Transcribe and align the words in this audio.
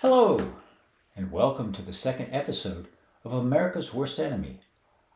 Hello, 0.00 0.52
and 1.16 1.32
welcome 1.32 1.72
to 1.72 1.80
the 1.80 1.94
second 1.94 2.28
episode 2.30 2.88
of 3.24 3.32
America's 3.32 3.94
Worst 3.94 4.20
Enemy 4.20 4.60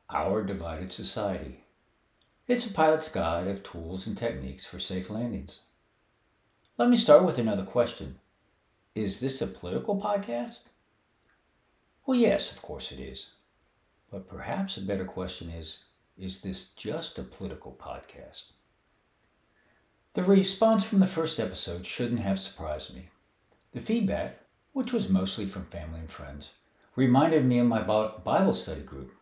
Our 0.09 0.43
Divided 0.43 0.91
Society. 0.91 1.65
It's 2.49 2.67
a 2.67 2.73
pilot's 2.73 3.11
guide 3.11 3.47
of 3.47 3.63
tools 3.63 4.07
and 4.07 4.17
techniques 4.17 4.65
for 4.65 4.79
safe 4.79 5.11
landings. 5.11 5.65
Let 6.79 6.89
me 6.89 6.97
start 6.97 7.27
with 7.27 7.37
another 7.37 7.63
question 7.63 8.21
Is 8.95 9.21
this 9.21 9.43
a 9.43 9.47
political 9.47 10.01
podcast? 10.01 10.71
Well, 12.07 12.17
yes, 12.17 12.51
of 12.51 12.63
course 12.63 12.91
it 12.91 13.01
is. 13.01 13.33
But 14.11 14.31
perhaps 14.31 14.79
a 14.79 14.81
better 14.81 15.05
question 15.05 15.51
is 15.51 15.85
Is 16.17 16.41
this 16.41 16.71
just 16.71 17.19
a 17.19 17.23
political 17.23 17.77
podcast? 17.79 18.53
The 20.15 20.25
response 20.25 20.85
from 20.85 21.01
the 21.01 21.07
first 21.07 21.39
episode 21.39 21.85
shouldn't 21.85 22.21
have 22.21 22.41
surprised 22.41 22.95
me. 22.95 23.11
The 23.73 23.83
feedback, 23.83 24.40
which 24.73 24.93
was 24.93 25.09
mostly 25.09 25.47
from 25.47 25.65
family 25.67 26.01
and 26.01 26.11
friends, 26.11 26.53
reminded 26.97 27.45
me 27.45 27.59
of 27.59 27.67
my 27.67 27.83
Bible 27.83 28.53
study 28.53 28.83
group. 28.83 29.13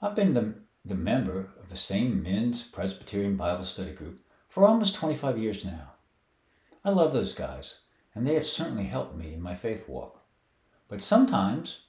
I've 0.00 0.14
been 0.14 0.34
the, 0.34 0.54
the 0.84 0.94
member 0.94 1.50
of 1.60 1.68
the 1.68 1.76
same 1.76 2.22
men's 2.22 2.62
Presbyterian 2.62 3.36
Bible 3.36 3.64
study 3.64 3.92
group 3.92 4.20
for 4.48 4.66
almost 4.66 4.94
25 4.94 5.38
years 5.38 5.64
now. 5.64 5.92
I 6.84 6.90
love 6.90 7.12
those 7.12 7.34
guys, 7.34 7.78
and 8.14 8.26
they 8.26 8.34
have 8.34 8.46
certainly 8.46 8.84
helped 8.84 9.16
me 9.16 9.34
in 9.34 9.40
my 9.40 9.54
faith 9.54 9.88
walk. 9.88 10.20
But 10.88 11.00
sometimes 11.00 11.80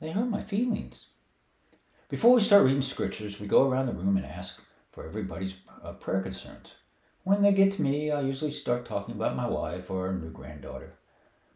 they 0.00 0.10
hurt 0.10 0.28
my 0.28 0.42
feelings. 0.42 1.06
Before 2.08 2.34
we 2.34 2.40
start 2.40 2.64
reading 2.64 2.82
scriptures, 2.82 3.38
we 3.38 3.46
go 3.46 3.68
around 3.68 3.86
the 3.86 3.92
room 3.92 4.16
and 4.16 4.26
ask 4.26 4.62
for 4.90 5.06
everybody's 5.06 5.56
uh, 5.82 5.92
prayer 5.92 6.20
concerns. 6.20 6.74
When 7.22 7.42
they 7.42 7.52
get 7.52 7.72
to 7.72 7.82
me, 7.82 8.10
I 8.10 8.20
usually 8.20 8.50
start 8.50 8.84
talking 8.84 9.14
about 9.14 9.36
my 9.36 9.48
wife 9.48 9.90
or 9.90 10.06
our 10.06 10.12
new 10.12 10.30
granddaughter. 10.30 10.94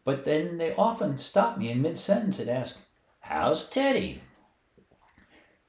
But 0.09 0.25
then 0.25 0.57
they 0.57 0.73
often 0.73 1.17
stop 1.17 1.59
me 1.59 1.69
in 1.69 1.83
mid 1.83 1.95
sentence 1.95 2.39
and 2.39 2.49
ask, 2.49 2.79
How's 3.19 3.69
Teddy? 3.69 4.23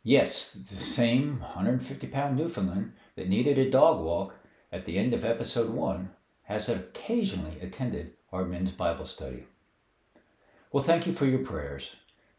Yes, 0.02 0.52
the 0.52 0.82
same 0.82 1.40
150 1.40 2.06
pound 2.06 2.38
Newfoundland 2.38 2.94
that 3.16 3.28
needed 3.28 3.58
a 3.58 3.70
dog 3.70 4.02
walk 4.02 4.36
at 4.72 4.86
the 4.86 4.96
end 4.96 5.12
of 5.12 5.26
episode 5.26 5.68
one 5.68 6.12
has 6.44 6.70
occasionally 6.70 7.60
attended 7.60 8.14
our 8.32 8.46
men's 8.46 8.72
Bible 8.72 9.04
study. 9.04 9.44
Well, 10.72 10.82
thank 10.82 11.06
you 11.06 11.12
for 11.12 11.26
your 11.26 11.44
prayers. 11.44 11.96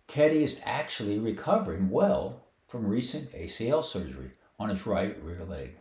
Teddy 0.08 0.44
is 0.44 0.60
actually 0.66 1.20
recovering 1.20 1.92
well 1.92 2.48
from 2.68 2.88
recent 2.88 3.32
ACL 3.32 3.84
surgery 3.84 4.32
on 4.58 4.70
his 4.70 4.88
right 4.88 5.24
rear 5.24 5.46
leg 5.46 5.78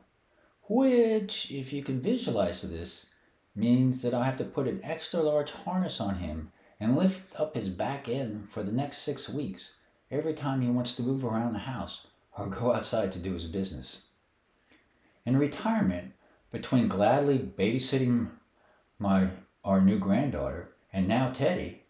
which, 0.70 1.50
if 1.50 1.72
you 1.72 1.82
can 1.82 1.98
visualize 1.98 2.62
this, 2.62 3.09
means 3.60 4.02
that 4.02 4.14
I 4.14 4.24
have 4.24 4.38
to 4.38 4.44
put 4.44 4.66
an 4.66 4.80
extra 4.82 5.20
large 5.20 5.52
harness 5.52 6.00
on 6.00 6.16
him 6.16 6.50
and 6.80 6.96
lift 6.96 7.38
up 7.38 7.54
his 7.54 7.68
back 7.68 8.08
end 8.08 8.48
for 8.48 8.62
the 8.62 8.72
next 8.72 8.98
six 8.98 9.28
weeks 9.28 9.74
every 10.10 10.34
time 10.34 10.62
he 10.62 10.70
wants 10.70 10.94
to 10.94 11.02
move 11.02 11.24
around 11.24 11.52
the 11.52 11.60
house 11.60 12.06
or 12.36 12.48
go 12.48 12.74
outside 12.74 13.12
to 13.12 13.18
do 13.18 13.34
his 13.34 13.46
business. 13.46 14.04
In 15.24 15.36
retirement, 15.36 16.12
between 16.50 16.88
gladly 16.88 17.38
babysitting 17.38 18.30
my 18.98 19.28
our 19.64 19.80
new 19.80 19.98
granddaughter 19.98 20.70
and 20.92 21.06
now 21.06 21.30
Teddy, 21.30 21.82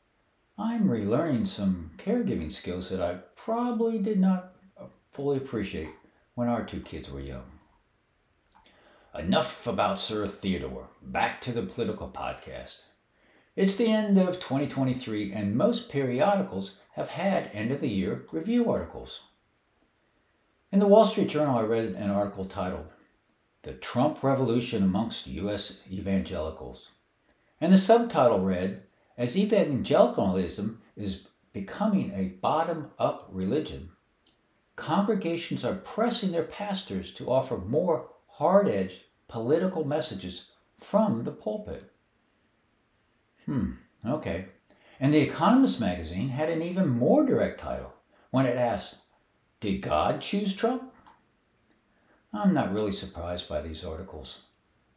I'm 0.58 0.88
relearning 0.88 1.46
some 1.46 1.92
caregiving 1.96 2.50
skills 2.50 2.90
that 2.90 3.00
I 3.00 3.20
probably 3.36 3.98
did 3.98 4.18
not 4.20 4.52
fully 5.12 5.38
appreciate 5.38 5.90
when 6.34 6.48
our 6.48 6.64
two 6.64 6.80
kids 6.80 7.10
were 7.10 7.20
young. 7.20 7.49
Enough 9.18 9.66
about 9.66 9.98
Sir 9.98 10.28
Theodore. 10.28 10.90
Back 11.02 11.40
to 11.40 11.50
the 11.50 11.62
political 11.62 12.08
podcast. 12.08 12.82
It's 13.56 13.74
the 13.74 13.88
end 13.90 14.16
of 14.16 14.38
2023, 14.38 15.32
and 15.32 15.56
most 15.56 15.90
periodicals 15.90 16.76
have 16.92 17.08
had 17.08 17.50
end 17.52 17.72
of 17.72 17.80
the 17.80 17.88
year 17.88 18.24
review 18.30 18.70
articles. 18.70 19.22
In 20.70 20.78
the 20.78 20.86
Wall 20.86 21.04
Street 21.04 21.28
Journal, 21.28 21.58
I 21.58 21.62
read 21.62 21.86
an 21.86 22.08
article 22.08 22.44
titled 22.44 22.86
The 23.62 23.72
Trump 23.72 24.22
Revolution 24.22 24.84
Amongst 24.84 25.26
U.S. 25.26 25.80
Evangelicals. 25.90 26.90
And 27.60 27.72
the 27.72 27.78
subtitle 27.78 28.38
read 28.38 28.84
As 29.18 29.36
evangelicalism 29.36 30.80
is 30.94 31.26
becoming 31.52 32.12
a 32.14 32.38
bottom 32.40 32.92
up 32.96 33.28
religion, 33.32 33.90
congregations 34.76 35.64
are 35.64 35.74
pressing 35.74 36.30
their 36.30 36.44
pastors 36.44 37.12
to 37.14 37.28
offer 37.28 37.56
more 37.58 38.08
hard 38.40 38.66
edged 38.66 39.02
political 39.28 39.84
messages 39.84 40.46
from 40.78 41.24
the 41.24 41.30
pulpit. 41.30 41.92
Hmm, 43.44 43.72
okay. 44.04 44.46
And 44.98 45.12
The 45.12 45.20
Economist 45.20 45.78
magazine 45.78 46.30
had 46.30 46.48
an 46.48 46.62
even 46.62 46.88
more 46.88 47.26
direct 47.26 47.60
title 47.60 47.92
when 48.30 48.46
it 48.46 48.56
asked, 48.56 48.96
Did 49.60 49.82
God 49.82 50.22
choose 50.22 50.56
Trump? 50.56 50.90
I'm 52.32 52.54
not 52.54 52.72
really 52.72 52.92
surprised 52.92 53.46
by 53.46 53.60
these 53.60 53.84
articles. 53.84 54.40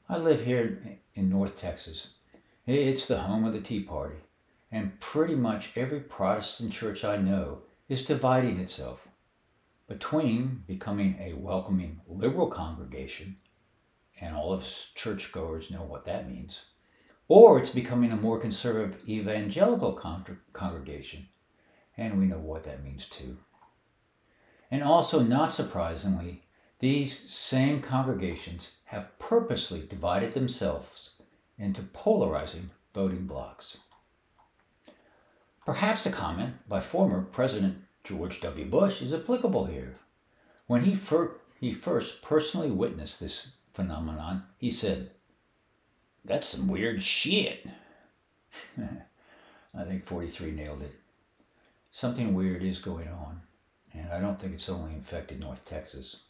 I 0.07 0.19
live 0.19 0.45
here 0.45 0.97
in 1.13 1.29
North 1.29 1.59
Texas. 1.59 2.11
It's 2.65 3.07
the 3.07 3.19
home 3.19 3.43
of 3.43 3.51
the 3.51 3.59
Tea 3.59 3.81
Party, 3.81 4.21
and 4.71 4.97
pretty 5.01 5.35
much 5.35 5.73
every 5.75 5.99
Protestant 5.99 6.71
church 6.71 7.03
I 7.03 7.17
know 7.17 7.63
is 7.89 8.05
dividing 8.05 8.61
itself 8.61 9.05
between 9.93 10.63
becoming 10.65 11.15
a 11.19 11.33
welcoming 11.33 12.01
liberal 12.07 12.47
congregation, 12.47 13.37
and 14.19 14.35
all 14.35 14.51
of 14.51 14.65
churchgoers 14.95 15.69
know 15.69 15.83
what 15.83 16.03
that 16.05 16.27
means, 16.27 16.65
or 17.27 17.59
it's 17.59 17.69
becoming 17.69 18.11
a 18.11 18.15
more 18.15 18.39
conservative 18.39 19.07
evangelical 19.07 19.93
con- 19.93 20.39
congregation, 20.51 21.27
and 21.95 22.17
we 22.17 22.25
know 22.25 22.39
what 22.39 22.63
that 22.63 22.83
means 22.83 23.05
too. 23.05 23.37
And 24.71 24.81
also, 24.81 25.21
not 25.21 25.53
surprisingly, 25.53 26.41
these 26.79 27.15
same 27.31 27.79
congregations 27.79 28.71
have 28.85 29.19
purposely 29.19 29.85
divided 29.87 30.31
themselves 30.33 31.21
into 31.59 31.83
polarizing 31.83 32.71
voting 32.95 33.27
blocs. 33.27 33.77
Perhaps 35.67 36.07
a 36.07 36.11
comment 36.11 36.67
by 36.67 36.81
former 36.81 37.21
President 37.21 37.83
George 38.03 38.41
W. 38.41 38.65
Bush 38.65 39.01
is 39.01 39.13
applicable 39.13 39.65
here. 39.65 39.95
When 40.67 40.83
he, 40.83 40.95
fir- 40.95 41.35
he 41.59 41.73
first 41.73 42.21
personally 42.21 42.71
witnessed 42.71 43.19
this 43.19 43.49
phenomenon, 43.73 44.43
he 44.57 44.71
said, 44.71 45.11
That's 46.25 46.47
some 46.47 46.67
weird 46.67 47.01
shit. 47.01 47.65
I 48.77 49.83
think 49.83 50.05
43 50.05 50.51
nailed 50.51 50.81
it. 50.81 50.93
Something 51.91 52.33
weird 52.33 52.63
is 52.63 52.79
going 52.79 53.07
on, 53.07 53.41
and 53.93 54.11
I 54.11 54.19
don't 54.19 54.39
think 54.39 54.53
it's 54.53 54.69
only 54.69 54.93
infected 54.93 55.39
North 55.39 55.63
Texas. 55.65 56.23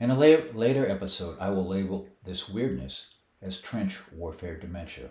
In 0.00 0.10
a 0.10 0.14
la- 0.14 0.52
later 0.52 0.88
episode, 0.90 1.36
I 1.38 1.50
will 1.50 1.66
label 1.66 2.08
this 2.24 2.48
weirdness 2.48 3.14
as 3.40 3.60
trench 3.60 4.00
warfare 4.12 4.56
dementia. 4.56 5.10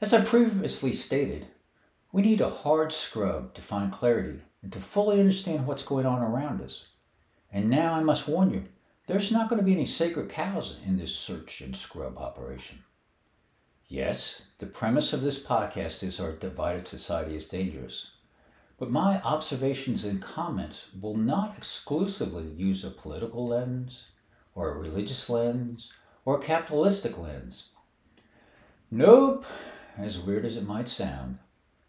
As 0.00 0.14
I 0.14 0.22
previously 0.22 0.94
stated, 0.94 1.46
we 2.12 2.22
need 2.22 2.40
a 2.40 2.50
hard 2.50 2.92
scrub 2.92 3.54
to 3.54 3.62
find 3.62 3.92
clarity 3.92 4.40
and 4.62 4.72
to 4.72 4.80
fully 4.80 5.20
understand 5.20 5.66
what's 5.66 5.82
going 5.82 6.06
on 6.06 6.22
around 6.22 6.60
us. 6.60 6.86
And 7.52 7.70
now 7.70 7.94
I 7.94 8.00
must 8.00 8.28
warn 8.28 8.50
you, 8.50 8.64
there's 9.06 9.32
not 9.32 9.48
going 9.48 9.58
to 9.58 9.64
be 9.64 9.72
any 9.72 9.86
sacred 9.86 10.28
cows 10.28 10.76
in 10.86 10.96
this 10.96 11.14
search 11.14 11.60
and 11.60 11.76
scrub 11.76 12.18
operation. 12.18 12.80
Yes, 13.88 14.46
the 14.58 14.66
premise 14.66 15.12
of 15.12 15.22
this 15.22 15.42
podcast 15.42 16.04
is 16.04 16.20
our 16.20 16.32
divided 16.32 16.86
society 16.86 17.34
is 17.34 17.48
dangerous. 17.48 18.12
But 18.78 18.90
my 18.90 19.20
observations 19.22 20.04
and 20.04 20.22
comments 20.22 20.86
will 21.00 21.16
not 21.16 21.54
exclusively 21.58 22.46
use 22.56 22.84
a 22.84 22.90
political 22.90 23.48
lens, 23.48 24.06
or 24.54 24.70
a 24.70 24.78
religious 24.78 25.28
lens, 25.28 25.92
or 26.24 26.38
a 26.38 26.42
capitalistic 26.42 27.18
lens. 27.18 27.70
Nope, 28.90 29.44
as 29.98 30.18
weird 30.18 30.44
as 30.44 30.56
it 30.56 30.66
might 30.66 30.88
sound, 30.88 31.38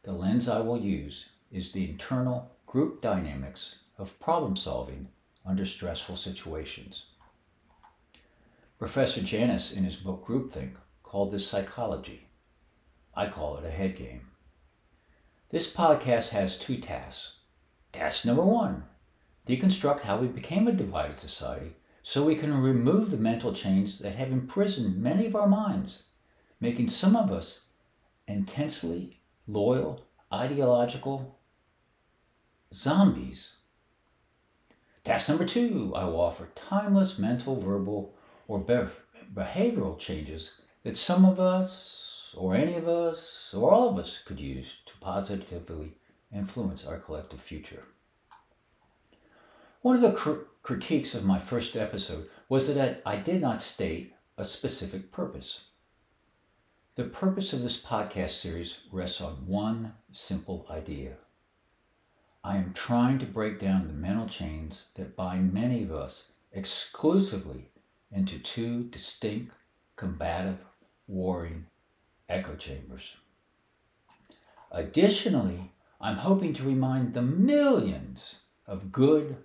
the 0.04 0.12
lens 0.12 0.50
I 0.50 0.62
will 0.62 0.80
use 0.80 1.30
is 1.52 1.72
the 1.72 1.88
internal 1.90 2.52
group 2.66 3.02
dynamics 3.02 3.76
of 3.98 4.20
problem 4.20 4.56
solving 4.56 5.10
under 5.46 5.64
stressful 5.64 6.16
situations. 6.16 7.06
Professor 8.80 9.22
Janis, 9.22 9.72
in 9.72 9.84
his 9.84 9.98
book 9.98 10.26
Groupthink, 10.26 10.74
called 11.04 11.32
this 11.32 11.48
psychology. 11.48 12.28
I 13.14 13.28
call 13.28 13.58
it 13.58 13.66
a 13.66 13.70
head 13.70 13.96
game. 13.96 14.28
This 15.52 15.72
podcast 15.72 16.30
has 16.30 16.58
two 16.58 16.78
tasks. 16.78 17.38
Task 17.92 18.26
number 18.26 18.44
one 18.44 18.86
deconstruct 19.48 20.02
how 20.02 20.18
we 20.18 20.28
became 20.28 20.68
a 20.68 20.72
divided 20.72 21.20
society 21.20 21.76
so 22.04 22.24
we 22.24 22.36
can 22.36 22.62
remove 22.62 23.12
the 23.12 23.18
mental 23.18 23.54
chains 23.54 24.00
that 24.00 24.16
have 24.16 24.32
imprisoned 24.32 24.98
many 24.98 25.26
of 25.26 25.36
our 25.36 25.48
minds, 25.48 26.04
making 26.60 26.88
some 26.88 27.16
of 27.16 27.32
us 27.32 27.66
intensely 28.28 29.21
loyal, 29.48 30.06
ideological 30.32 31.40
zombies. 32.74 33.56
Task 35.04 35.28
number 35.30 35.46
two 35.46 35.94
I 35.96 36.06
will 36.06 36.22
offer 36.22 36.50
timeless 36.56 37.18
mental, 37.18 37.60
verbal, 37.60 38.16
or 38.48 38.60
behavioral 38.60 39.98
changes 39.98 40.62
that 40.84 40.98
some 40.98 41.26
of 41.26 41.40
us 41.40 42.12
or 42.36 42.56
any 42.56 42.76
of 42.76 42.88
us, 42.88 43.54
or 43.54 43.72
all 43.72 43.90
of 43.90 43.98
us 43.98 44.22
could 44.24 44.40
use 44.40 44.80
to 44.86 44.94
positively 45.00 45.94
influence 46.34 46.86
our 46.86 46.98
collective 46.98 47.42
future. 47.42 47.84
One 49.82 49.96
of 49.96 50.02
the 50.02 50.14
cr- 50.14 50.46
critiques 50.64 51.14
of 51.14 51.26
my 51.26 51.40
first 51.40 51.76
episode 51.76 52.30
was 52.48 52.74
that 52.74 53.02
I 53.06 53.18
did 53.18 53.42
not 53.42 53.62
state 53.62 54.14
a 54.38 54.46
specific 54.46 55.12
purpose. 55.12 55.66
The 56.96 57.06
purpose 57.06 57.54
of 57.54 57.62
this 57.64 57.82
podcast 57.82 58.32
series 58.32 58.80
rests 58.92 59.22
on 59.22 59.48
one 59.48 59.94
simple 60.12 60.68
idea. 60.70 61.14
I 62.44 62.58
am 62.58 62.74
trying 62.74 63.18
to 63.20 63.26
break 63.26 63.60
down 63.60 63.88
the 63.88 63.94
mental 63.94 64.28
chains 64.28 64.88
that 64.96 65.16
bind 65.16 65.54
many 65.54 65.84
of 65.84 65.94
us 65.94 66.34
exclusively 66.52 67.70
into 68.12 68.40
two 68.40 68.90
distinct, 68.90 69.54
combative, 69.96 70.66
warring 71.08 71.68
echo 72.28 72.56
chambers. 72.56 73.16
Additionally, 74.70 75.72
I'm 76.02 76.18
hoping 76.18 76.54
to 76.56 76.64
remind 76.64 77.14
the 77.14 77.22
millions 77.22 78.42
of 78.68 78.92
good, 78.92 79.38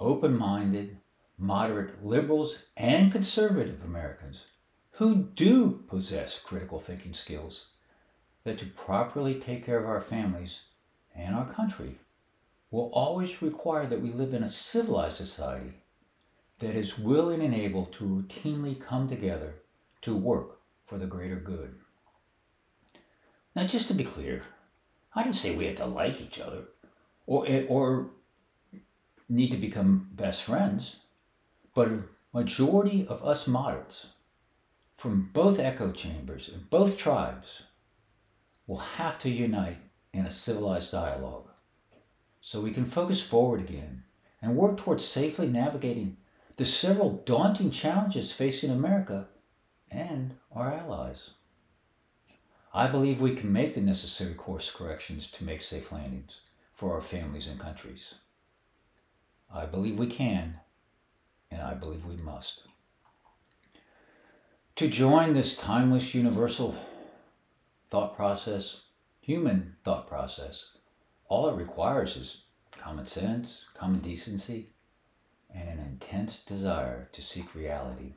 open 0.00 0.36
minded, 0.36 0.98
moderate 1.38 2.04
liberals 2.04 2.64
and 2.76 3.12
conservative 3.12 3.84
Americans 3.84 4.46
who 4.98 5.14
do 5.14 5.84
possess 5.86 6.40
critical 6.40 6.80
thinking 6.80 7.14
skills 7.14 7.68
that 8.42 8.58
to 8.58 8.66
properly 8.66 9.32
take 9.32 9.64
care 9.64 9.78
of 9.78 9.86
our 9.86 10.00
families 10.00 10.62
and 11.14 11.36
our 11.36 11.46
country 11.46 12.00
will 12.72 12.90
always 12.92 13.40
require 13.40 13.86
that 13.86 14.00
we 14.00 14.10
live 14.10 14.34
in 14.34 14.42
a 14.42 14.48
civilized 14.48 15.16
society 15.16 15.74
that 16.58 16.74
is 16.74 16.98
willing 16.98 17.40
and 17.40 17.54
able 17.54 17.86
to 17.86 18.02
routinely 18.02 18.78
come 18.80 19.08
together 19.08 19.54
to 20.02 20.16
work 20.16 20.58
for 20.84 20.98
the 20.98 21.06
greater 21.06 21.36
good. 21.36 21.76
Now, 23.54 23.68
just 23.68 23.86
to 23.88 23.94
be 23.94 24.02
clear, 24.02 24.42
I 25.14 25.22
didn't 25.22 25.36
say 25.36 25.54
we 25.54 25.66
had 25.66 25.76
to 25.76 25.86
like 25.86 26.20
each 26.20 26.40
other 26.40 26.64
or, 27.24 27.46
eh, 27.46 27.66
or 27.68 28.10
need 29.28 29.52
to 29.52 29.58
become 29.58 30.10
best 30.12 30.42
friends, 30.42 30.96
but 31.72 31.86
a 31.86 32.02
majority 32.34 33.06
of 33.06 33.24
us 33.24 33.46
moderates 33.46 34.08
from 34.98 35.30
both 35.32 35.60
echo 35.60 35.92
chambers 35.92 36.48
and 36.48 36.68
both 36.70 36.98
tribes 36.98 37.62
will 38.66 38.78
have 38.78 39.16
to 39.16 39.30
unite 39.30 39.78
in 40.12 40.26
a 40.26 40.30
civilized 40.30 40.90
dialogue 40.90 41.48
so 42.40 42.60
we 42.60 42.72
can 42.72 42.84
focus 42.84 43.22
forward 43.22 43.60
again 43.60 44.02
and 44.42 44.56
work 44.56 44.76
towards 44.76 45.04
safely 45.04 45.46
navigating 45.46 46.16
the 46.56 46.64
several 46.64 47.22
daunting 47.24 47.70
challenges 47.70 48.32
facing 48.32 48.70
America 48.70 49.28
and 49.88 50.34
our 50.50 50.72
allies. 50.72 51.30
I 52.74 52.88
believe 52.88 53.20
we 53.20 53.36
can 53.36 53.52
make 53.52 53.74
the 53.74 53.80
necessary 53.80 54.34
course 54.34 54.68
corrections 54.68 55.30
to 55.30 55.44
make 55.44 55.62
safe 55.62 55.92
landings 55.92 56.40
for 56.74 56.92
our 56.94 57.00
families 57.00 57.46
and 57.46 57.60
countries. 57.60 58.16
I 59.54 59.64
believe 59.64 59.96
we 59.96 60.08
can, 60.08 60.58
and 61.52 61.62
I 61.62 61.74
believe 61.74 62.04
we 62.04 62.16
must. 62.16 62.64
To 64.78 64.86
join 64.86 65.32
this 65.32 65.56
timeless 65.56 66.14
universal 66.14 66.76
thought 67.86 68.14
process, 68.14 68.82
human 69.20 69.74
thought 69.82 70.06
process, 70.06 70.70
all 71.28 71.48
it 71.48 71.56
requires 71.56 72.16
is 72.16 72.44
common 72.76 73.04
sense, 73.04 73.64
common 73.74 73.98
decency, 73.98 74.68
and 75.52 75.68
an 75.68 75.80
intense 75.80 76.44
desire 76.44 77.08
to 77.10 77.20
seek 77.20 77.56
reality. 77.56 78.14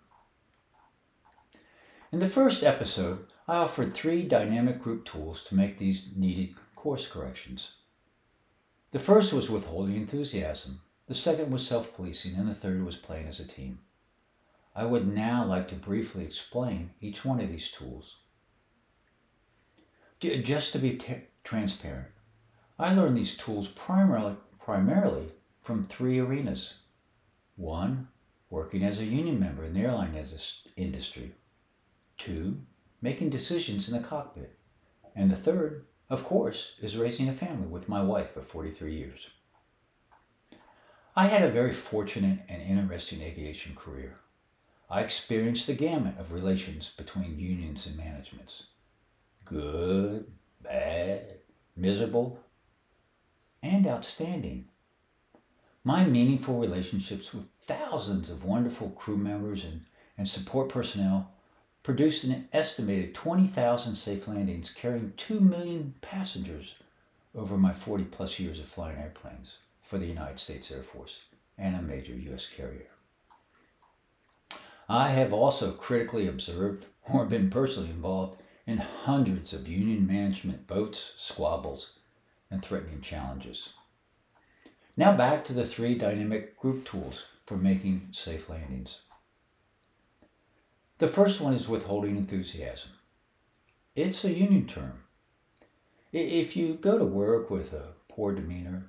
In 2.11 2.19
the 2.19 2.27
first 2.27 2.61
episode, 2.61 3.25
I 3.47 3.55
offered 3.55 3.95
three 3.95 4.21
dynamic 4.21 4.79
group 4.79 5.03
tools 5.05 5.43
to 5.45 5.55
make 5.55 5.79
these 5.79 6.15
needed 6.15 6.57
course 6.75 7.07
corrections. 7.07 7.77
The 8.91 8.99
first 8.99 9.33
was 9.33 9.49
withholding 9.49 9.95
enthusiasm, 9.95 10.81
the 11.07 11.15
second 11.15 11.49
was 11.49 11.67
self 11.67 11.95
policing, 11.95 12.35
and 12.35 12.47
the 12.47 12.53
third 12.53 12.85
was 12.85 12.97
playing 12.97 13.25
as 13.29 13.39
a 13.39 13.47
team. 13.47 13.79
I 14.75 14.85
would 14.85 15.07
now 15.07 15.45
like 15.45 15.67
to 15.69 15.75
briefly 15.75 16.23
explain 16.23 16.91
each 17.01 17.25
one 17.25 17.41
of 17.41 17.49
these 17.49 17.69
tools. 17.69 18.19
Just 20.19 20.71
to 20.73 20.79
be 20.79 20.97
t- 20.97 21.25
transparent, 21.43 22.09
I 22.79 22.93
learned 22.93 23.17
these 23.17 23.35
tools 23.35 23.67
primarily, 23.67 24.37
primarily 24.59 25.27
from 25.61 25.83
three 25.83 26.19
arenas. 26.19 26.75
One, 27.55 28.07
working 28.49 28.83
as 28.83 28.99
a 28.99 29.05
union 29.05 29.39
member 29.39 29.63
in 29.63 29.73
the 29.73 29.81
airline 29.81 30.15
industry. 30.75 31.31
Two, 32.17 32.61
making 33.01 33.29
decisions 33.29 33.89
in 33.89 33.95
the 33.95 34.07
cockpit. 34.07 34.57
And 35.15 35.31
the 35.31 35.35
third, 35.35 35.85
of 36.09 36.23
course, 36.23 36.73
is 36.81 36.97
raising 36.97 37.27
a 37.27 37.33
family 37.33 37.67
with 37.67 37.89
my 37.89 38.01
wife 38.01 38.37
of 38.37 38.47
43 38.47 38.93
years. 38.95 39.29
I 41.15 41.27
had 41.27 41.41
a 41.43 41.51
very 41.51 41.73
fortunate 41.73 42.39
and 42.47 42.61
interesting 42.61 43.21
aviation 43.21 43.75
career. 43.75 44.19
I 44.91 44.99
experienced 44.99 45.67
the 45.67 45.73
gamut 45.73 46.19
of 46.19 46.33
relations 46.33 46.89
between 46.89 47.39
unions 47.39 47.87
and 47.87 47.95
managements 47.95 48.63
good, 49.45 50.29
bad, 50.61 51.37
miserable, 51.77 52.39
and 53.63 53.87
outstanding. 53.87 54.65
My 55.85 56.05
meaningful 56.05 56.59
relationships 56.59 57.33
with 57.33 57.47
thousands 57.61 58.29
of 58.29 58.43
wonderful 58.43 58.89
crew 58.89 59.15
members 59.15 59.63
and, 59.63 59.85
and 60.17 60.27
support 60.27 60.67
personnel 60.67 61.31
produced 61.83 62.25
an 62.25 62.49
estimated 62.51 63.15
20,000 63.15 63.95
safe 63.95 64.27
landings 64.27 64.73
carrying 64.73 65.13
2 65.15 65.39
million 65.39 65.95
passengers 66.01 66.75
over 67.33 67.57
my 67.57 67.71
40 67.71 68.03
plus 68.05 68.39
years 68.39 68.59
of 68.59 68.65
flying 68.65 68.97
airplanes 68.97 69.59
for 69.81 69.97
the 69.97 70.05
United 70.05 70.39
States 70.39 70.69
Air 70.69 70.83
Force 70.83 71.21
and 71.57 71.77
a 71.77 71.81
major 71.81 72.13
U.S. 72.13 72.45
carrier. 72.45 72.90
I 74.93 75.11
have 75.11 75.31
also 75.31 75.71
critically 75.71 76.27
observed 76.27 76.85
or 77.09 77.25
been 77.25 77.49
personally 77.49 77.91
involved 77.91 78.41
in 78.67 78.79
hundreds 78.79 79.53
of 79.53 79.65
union 79.65 80.05
management 80.05 80.67
votes, 80.67 81.13
squabbles, 81.15 81.93
and 82.49 82.61
threatening 82.61 82.99
challenges. 82.99 83.69
Now 84.97 85.15
back 85.15 85.45
to 85.45 85.53
the 85.53 85.65
three 85.65 85.97
dynamic 85.97 86.59
group 86.59 86.83
tools 86.83 87.27
for 87.45 87.55
making 87.55 88.09
safe 88.11 88.49
landings. 88.49 89.03
The 90.97 91.07
first 91.07 91.39
one 91.39 91.53
is 91.53 91.69
withholding 91.69 92.17
enthusiasm. 92.17 92.91
It's 93.95 94.25
a 94.25 94.33
union 94.33 94.67
term. 94.67 95.03
If 96.11 96.57
you 96.57 96.73
go 96.73 96.97
to 96.97 97.05
work 97.05 97.49
with 97.49 97.71
a 97.71 97.93
poor 98.09 98.35
demeanor, 98.35 98.87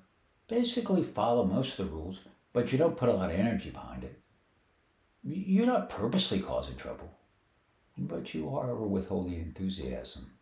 basically 0.49 1.05
follow 1.05 1.45
most 1.45 1.79
of 1.79 1.87
the 1.87 1.95
rules, 1.95 2.19
but 2.53 2.73
you 2.73 2.79
don't 2.79 2.97
put 2.97 3.09
a 3.09 3.12
lot 3.12 3.31
of 3.31 3.38
energy 3.38 3.71
behind 3.71 4.03
it, 4.03 4.22
you're 5.25 5.67
not 5.67 5.88
purposely 5.88 6.41
causing 6.41 6.76
trouble, 6.76 7.12
but 7.97 8.35
you 8.35 8.55
are 8.57 8.75
withholding 8.75 9.35
enthusiasm. 9.35 10.33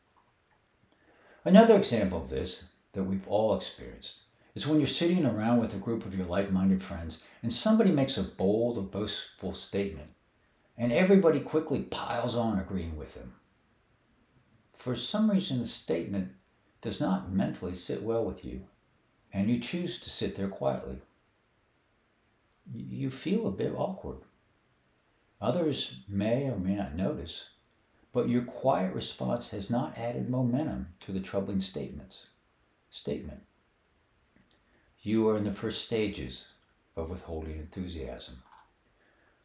Another 1.45 1.77
example 1.77 2.23
of 2.23 2.31
this 2.31 2.65
that 2.93 3.05
we've 3.05 3.29
all 3.29 3.57
experienced 3.57 4.21
is 4.55 4.67
when 4.67 4.79
you're 4.79 4.87
sitting 4.87 5.25
around 5.25 5.61
with 5.61 5.75
a 5.75 5.79
group 5.79 6.05
of 6.05 6.15
your 6.15 6.27
like 6.27 6.51
minded 6.51 6.83
friends 6.83 7.23
and 7.43 7.53
somebody 7.53 7.93
makes 7.93 8.19
a 8.19 8.23
bold 8.23 8.77
or 8.77 8.83
boastful 8.83 9.55
statement 9.55 10.11
and 10.81 10.93
everybody 10.93 11.41
quickly 11.41 11.83
piles 11.83 12.35
on 12.35 12.59
agreeing 12.59 12.97
with 12.97 13.15
him. 13.15 13.35
For 14.75 14.97
some 14.97 15.31
reason, 15.31 15.59
the 15.59 15.67
statement 15.67 16.33
does 16.81 17.03
not 17.03 17.31
mentally 17.31 17.77
sit 17.77 18.03
well 18.03 18.25
with 18.25 18.47
you, 18.47 18.63
and 19.31 19.51
you 19.51 19.61
choose 19.61 20.01
to 20.01 20.09
sit 20.09 20.37
there 20.37 20.49
quietly. 20.49 20.97
You 22.75 23.11
feel 23.11 23.47
a 23.47 23.53
bit 23.53 23.75
awkward. 23.77 24.21
Others 25.41 26.01
may 26.07 26.49
or 26.49 26.59
may 26.59 26.75
not 26.75 26.95
notice, 26.95 27.47
but 28.13 28.29
your 28.29 28.43
quiet 28.43 28.93
response 28.95 29.51
has 29.51 29.71
not 29.71 29.97
added 29.97 30.29
momentum 30.29 30.89
to 31.01 31.13
the 31.13 31.21
troubling 31.21 31.61
statements. 31.61 32.27
Statement. 32.91 33.41
You 35.03 35.29
are 35.29 35.37
in 35.37 35.45
the 35.45 35.53
first 35.53 35.85
stages 35.85 36.49
of 36.95 37.09
withholding 37.09 37.59
enthusiasm. 37.59 38.43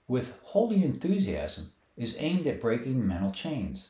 Withholding 0.08 0.84
enthusiasm 0.84 1.72
is 1.96 2.18
aimed 2.20 2.46
at 2.46 2.60
breaking 2.60 3.08
mental 3.08 3.32
chains. 3.32 3.90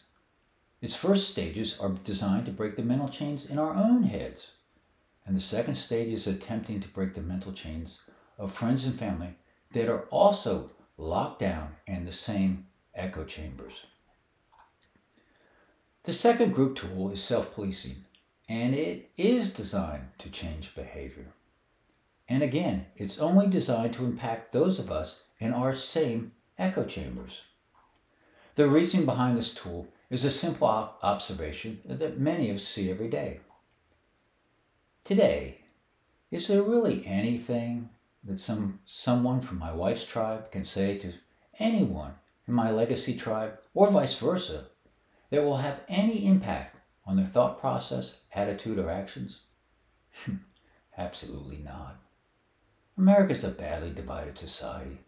Its 0.82 0.96
first 0.96 1.30
stages 1.32 1.80
are 1.80 1.90
designed 1.90 2.46
to 2.46 2.52
break 2.52 2.76
the 2.76 2.84
mental 2.84 3.10
chains 3.10 3.48
in 3.48 3.58
our 3.58 3.74
own 3.74 4.04
heads. 4.04 4.52
And 5.26 5.36
the 5.36 5.42
second 5.42 5.76
stage 5.76 6.14
is 6.14 6.28
attempting 6.28 6.82
to 6.82 6.88
break 6.88 7.16
the 7.16 7.22
mental 7.22 7.52
chains 7.52 8.02
of 8.38 8.52
friends 8.52 8.86
and 8.86 8.94
family 8.94 9.36
that 9.72 9.90
are 9.90 10.02
also 10.12 10.70
locked 10.98 11.42
and 11.42 12.08
the 12.08 12.12
same 12.12 12.68
echo 12.94 13.24
chambers. 13.24 13.86
The 16.04 16.14
second 16.14 16.54
group 16.54 16.75
tool 16.75 17.10
is 17.12 17.24
self 17.24 17.54
policing, 17.54 18.06
and 18.48 18.75
it 18.75 19.10
is 19.18 19.54
designed 19.54 20.10
to 20.20 20.30
change 20.30 20.75
behavior. 20.75 21.34
And 22.30 22.44
again, 22.44 22.88
it's 22.96 23.20
only 23.20 23.48
designed 23.48 23.94
to 23.96 24.06
impact 24.06 24.52
those 24.52 24.80
of 24.80 24.92
us 24.92 25.24
in 25.40 25.54
our 25.54 25.75
same 25.75 26.32
echo 26.58 26.86
chambers. 26.86 27.42
The 28.56 28.68
reason 28.68 29.06
behind 29.06 29.38
this 29.38 29.54
tool 29.54 29.88
is 30.10 30.24
a 30.24 30.32
simple 30.32 30.68
observation 31.02 31.82
that 31.86 32.20
many 32.20 32.50
of 32.50 32.58
us 32.58 32.64
see 32.64 32.90
every 32.90 33.10
day. 33.10 33.40
Today, 35.04 35.60
is 36.32 36.48
there 36.48 36.64
really 36.64 37.06
anything 37.06 37.90
that 38.25 38.39
some 38.39 38.79
someone 38.86 39.39
from 39.41 39.60
my 39.60 39.72
wife's 39.72 40.05
tribe 40.05 40.51
can 40.51 40.63
say 40.63 40.98
to 40.98 41.13
anyone 41.60 42.15
in 42.48 42.53
my 42.53 42.72
legacy 42.72 43.15
tribe 43.15 43.58
or 43.74 43.89
vice 43.89 44.17
versa 44.17 44.65
that 45.29 45.44
will 45.44 45.58
have 45.58 45.82
any 45.88 46.25
impact 46.25 46.75
on 47.05 47.17
their 47.17 47.25
thought 47.25 47.60
process, 47.60 48.20
attitude, 48.34 48.79
or 48.79 48.89
actions? 48.89 49.41
Absolutely 50.98 51.58
not. 51.58 51.98
America's 52.98 53.44
a 53.44 53.50
badly 53.50 53.91
divided 53.91 54.39
society. 54.39 55.00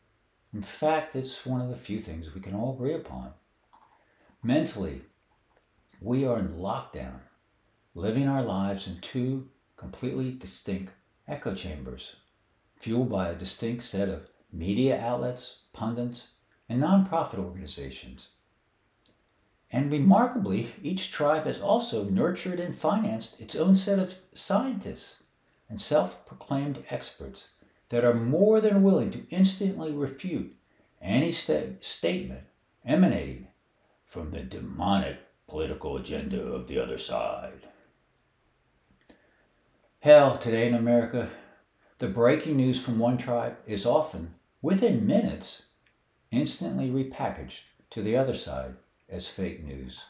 In 0.53 0.61
fact, 0.61 1.15
it's 1.15 1.45
one 1.45 1.61
of 1.61 1.69
the 1.69 1.75
few 1.75 1.99
things 1.99 2.33
we 2.33 2.41
can 2.41 2.53
all 2.53 2.73
agree 2.73 2.93
upon. 2.93 3.31
Mentally, 4.43 5.01
we 6.01 6.25
are 6.25 6.37
in 6.37 6.55
lockdown, 6.55 7.19
living 7.95 8.27
our 8.27 8.41
lives 8.41 8.87
in 8.87 8.99
two 8.99 9.49
completely 9.77 10.31
distinct 10.31 10.93
echo 11.27 11.53
chambers, 11.53 12.15
fueled 12.79 13.09
by 13.09 13.29
a 13.29 13.35
distinct 13.35 13.83
set 13.83 14.09
of 14.09 14.27
media 14.51 14.99
outlets, 14.99 15.63
pundits, 15.73 16.29
and 16.69 16.81
nonprofit 16.81 17.39
organizations. 17.39 18.29
And 19.71 19.91
remarkably, 19.91 20.73
each 20.81 21.11
tribe 21.11 21.45
has 21.45 21.59
also 21.59 22.05
nurtured 22.05 22.59
and 22.59 22.77
financed 22.77 23.39
its 23.41 23.55
own 23.55 23.75
set 23.75 23.99
of 23.99 24.19
scientists 24.33 25.23
and 25.69 25.79
self 25.79 26.25
proclaimed 26.25 26.83
experts 26.89 27.49
that 27.89 28.05
are 28.05 28.13
more 28.13 28.61
than 28.61 28.83
willing 28.83 29.11
to 29.11 29.27
instantly 29.29 29.91
refute 29.91 30.55
any 31.01 31.31
st- 31.31 31.83
statement 31.83 32.43
emanating 32.85 33.47
from 34.05 34.31
the 34.31 34.41
demonic 34.41 35.17
political 35.47 35.97
agenda 35.97 36.41
of 36.41 36.67
the 36.67 36.81
other 36.81 36.97
side. 36.97 37.67
Hell, 39.99 40.37
today 40.37 40.67
in 40.67 40.73
America, 40.73 41.29
the 41.99 42.07
breaking 42.07 42.57
news 42.57 42.83
from 42.83 42.99
one 42.99 43.17
tribe 43.17 43.57
is 43.65 43.85
often, 43.85 44.35
within 44.61 45.07
minutes, 45.07 45.67
instantly 46.31 46.89
repackaged 46.89 47.61
to 47.89 48.01
the 48.01 48.15
other 48.15 48.35
side 48.35 48.75
as 49.09 49.27
fake 49.27 49.63
news. 49.63 50.03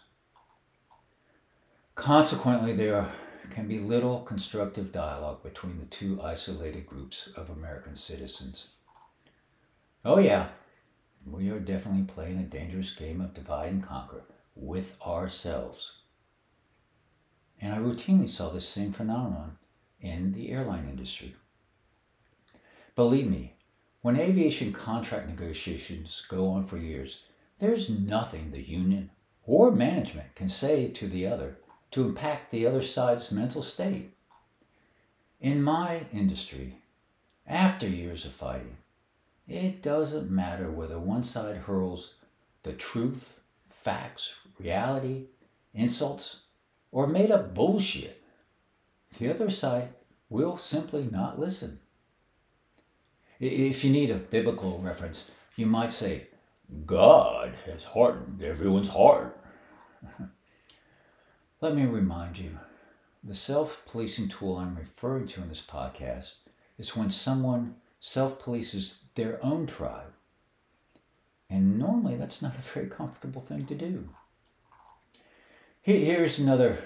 Consequently, 1.96 2.74
there 2.74 3.10
can 3.51 3.67
be 3.67 3.79
little 3.79 4.20
constructive 4.22 4.91
dialogue 4.91 5.41
between 5.44 5.79
the 5.79 5.86
two 5.86 6.22
isolated 6.22 6.86
groups 6.86 7.29
of 7.36 7.50
American 7.50 7.96
citizens. 7.96 8.67
Oh, 10.03 10.20
yeah, 10.20 10.48
we 11.25 11.50
are 11.50 11.60
definitely 11.60 12.03
playing 12.03 12.39
a 12.39 12.44
dangerous 12.44 12.94
game 12.94 13.22
of 13.22 13.34
divide 13.34 13.72
and 13.72 13.84
conquer 13.84 14.24
with 14.56 14.98
ourselves. 15.06 16.00
And 17.62 17.74
I 17.74 17.77
routinely 17.77 18.29
saw 18.29 18.50
this 18.50 18.67
same 18.67 18.91
phenomenon 18.91 19.58
in 20.01 20.34
the 20.34 20.51
airline 20.51 20.88
industry. 20.89 21.36
Believe 22.98 23.30
me, 23.30 23.54
when 24.01 24.20
aviation 24.20 24.74
contract 24.74 25.27
negotiations 25.27 26.25
go 26.27 26.48
on 26.50 26.66
for 26.66 26.77
years, 26.77 27.20
there's 27.60 27.92
nothing 27.92 28.50
the 28.50 28.60
union 28.63 29.12
or 29.46 29.70
management 29.70 30.34
can 30.34 30.50
say 30.50 30.88
to 30.89 31.08
the 31.08 31.27
other 31.27 31.60
to 31.92 32.08
impact 32.08 32.50
the 32.50 32.66
other 32.66 32.82
side's 32.82 33.32
mental 33.32 33.62
state. 33.62 34.16
In 35.39 35.62
my 35.62 36.08
industry, 36.12 36.80
after 37.46 37.88
years 37.88 38.25
of 38.25 38.34
fighting, 38.34 38.77
it 39.48 39.84
doesn't 39.84 40.32
matter 40.32 40.72
whether 40.72 40.98
one 40.98 41.24
side 41.24 41.58
hurls 41.58 42.16
the 42.63 42.74
truth, 42.74 43.39
facts, 43.70 44.34
reality, 44.58 45.25
insults, 45.72 46.46
or 46.92 47.06
made 47.06 47.30
up 47.30 47.54
bullshit. 47.54 48.24
The 49.20 49.30
other 49.30 49.51
side 49.51 49.89
will 50.30 50.58
simply 50.58 51.08
not 51.12 51.39
listen. 51.39 51.80
If 53.39 53.84
you 53.84 53.91
need 53.91 54.10
a 54.10 54.15
biblical 54.15 54.79
reference, 54.79 55.29
you 55.56 55.65
might 55.67 55.91
say, 55.91 56.27
God 56.86 57.53
has 57.65 57.84
hardened 57.84 58.41
everyone's 58.41 58.89
heart. 58.89 59.39
Let 61.62 61.75
me 61.75 61.86
remind 61.86 62.39
you 62.39 62.58
the 63.24 63.36
self 63.36 63.84
policing 63.86 64.29
tool 64.29 64.58
I'm 64.58 64.75
referring 64.75 65.27
to 65.27 65.41
in 65.41 65.50
this 65.50 65.65
podcast 65.65 66.36
is 66.77 66.96
when 66.96 67.10
someone 67.10 67.75
self 68.00 68.41
polices 68.44 68.96
their 69.15 69.44
own 69.44 69.67
tribe. 69.67 70.13
And 71.50 71.79
normally 71.79 72.17
that's 72.17 72.41
not 72.41 72.58
a 72.58 72.62
very 72.62 72.88
comfortable 72.88 73.41
thing 73.41 73.65
to 73.67 73.75
do. 73.75 74.10
Here's 75.82 76.39
another 76.39 76.79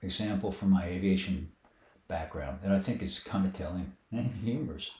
example 0.00 0.52
from 0.52 0.70
my 0.70 0.84
aviation 0.84 1.52
background 2.06 2.60
that 2.62 2.72
I 2.72 2.78
think 2.78 3.02
is 3.02 3.18
kind 3.18 3.46
of 3.46 3.52
telling 3.52 3.92
and 4.10 4.34
humorous. 4.42 4.92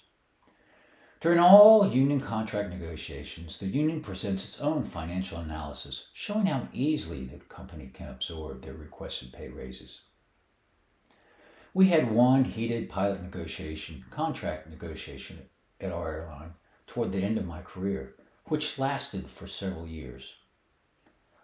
During 1.20 1.40
all 1.40 1.88
union 1.88 2.20
contract 2.20 2.70
negotiations, 2.70 3.58
the 3.58 3.66
union 3.66 4.00
presents 4.00 4.44
its 4.44 4.60
own 4.60 4.84
financial 4.84 5.38
analysis 5.38 6.10
showing 6.12 6.46
how 6.46 6.68
easily 6.72 7.24
the 7.24 7.38
company 7.38 7.90
can 7.92 8.08
absorb 8.08 8.62
their 8.62 8.74
requested 8.74 9.32
pay 9.32 9.48
raises. 9.48 10.02
We 11.74 11.88
had 11.88 12.12
one 12.12 12.44
heated 12.44 12.88
pilot 12.88 13.20
negotiation, 13.20 14.04
contract 14.10 14.70
negotiation 14.70 15.48
at 15.80 15.90
our 15.90 16.12
airline 16.12 16.54
toward 16.86 17.10
the 17.10 17.22
end 17.22 17.36
of 17.36 17.46
my 17.46 17.62
career, 17.62 18.14
which 18.44 18.78
lasted 18.78 19.28
for 19.28 19.48
several 19.48 19.88
years. 19.88 20.34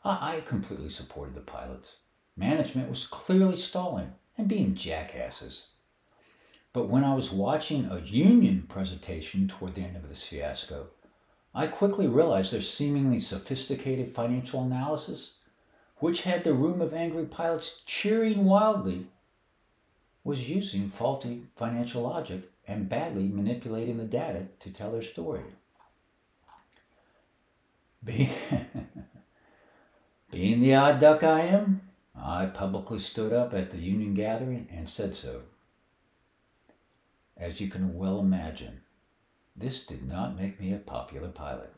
I, 0.05 0.43
completely 0.45 0.91
supported 0.91 1.35
the 1.35 1.41
pilots. 1.41 1.99
Management 2.37 2.91
was 2.91 3.07
clearly 3.07 3.57
stalling 3.57 4.13
and 4.39 4.47
being 4.47 4.75
jackasses. 4.75 5.69
But 6.75 6.89
when 6.89 7.05
I 7.05 7.15
was 7.15 7.31
watching 7.31 7.87
a 7.87 8.01
union 8.01 8.65
presentation 8.69 9.47
toward 9.47 9.77
the 9.77 9.83
end 9.83 9.95
of 9.95 10.09
this 10.09 10.27
fiasco, 10.27 10.89
I 11.55 11.69
quickly 11.69 12.09
realized 12.09 12.53
their 12.53 12.61
seemingly 12.61 13.21
sophisticated 13.21 14.13
financial 14.13 14.61
analysis, 14.61 15.35
which 15.99 16.25
had 16.25 16.43
the 16.43 16.53
room 16.53 16.83
of 16.83 16.93
angry 16.93 17.27
pilots 17.27 17.83
cheering 17.87 18.45
wildly, 18.45 19.07
was 20.25 20.51
using 20.51 20.89
faulty 20.89 21.45
financial 21.55 22.03
logic 22.03 22.51
and 22.67 22.89
badly 22.89 23.29
manipulating 23.29 23.99
the 23.99 24.05
data 24.05 24.49
to 24.59 24.71
tell 24.71 24.91
their 24.91 25.03
story. 25.03 25.45
Being, 28.03 28.31
the 30.33 30.75
odd 30.75 31.01
duck 31.01 31.23
I 31.23 31.43
am, 31.43 31.83
I 32.17 32.47
publicly 32.47 32.99
stood 32.99 33.33
up 33.33 33.55
at 33.55 33.71
the 33.71 33.79
union 33.79 34.13
gathering 34.15 34.67
and 34.73 34.89
said 34.89 35.15
so. 35.15 35.43
As 37.37 37.61
you 37.61 37.69
can 37.69 37.99
well 37.99 38.21
imagine, 38.21 38.83
this 39.57 39.85
did 39.85 40.07
not 40.07 40.37
make 40.37 40.61
me 40.61 40.73
a 40.73 40.79
popular 40.79 41.29
pilot. 41.29 41.75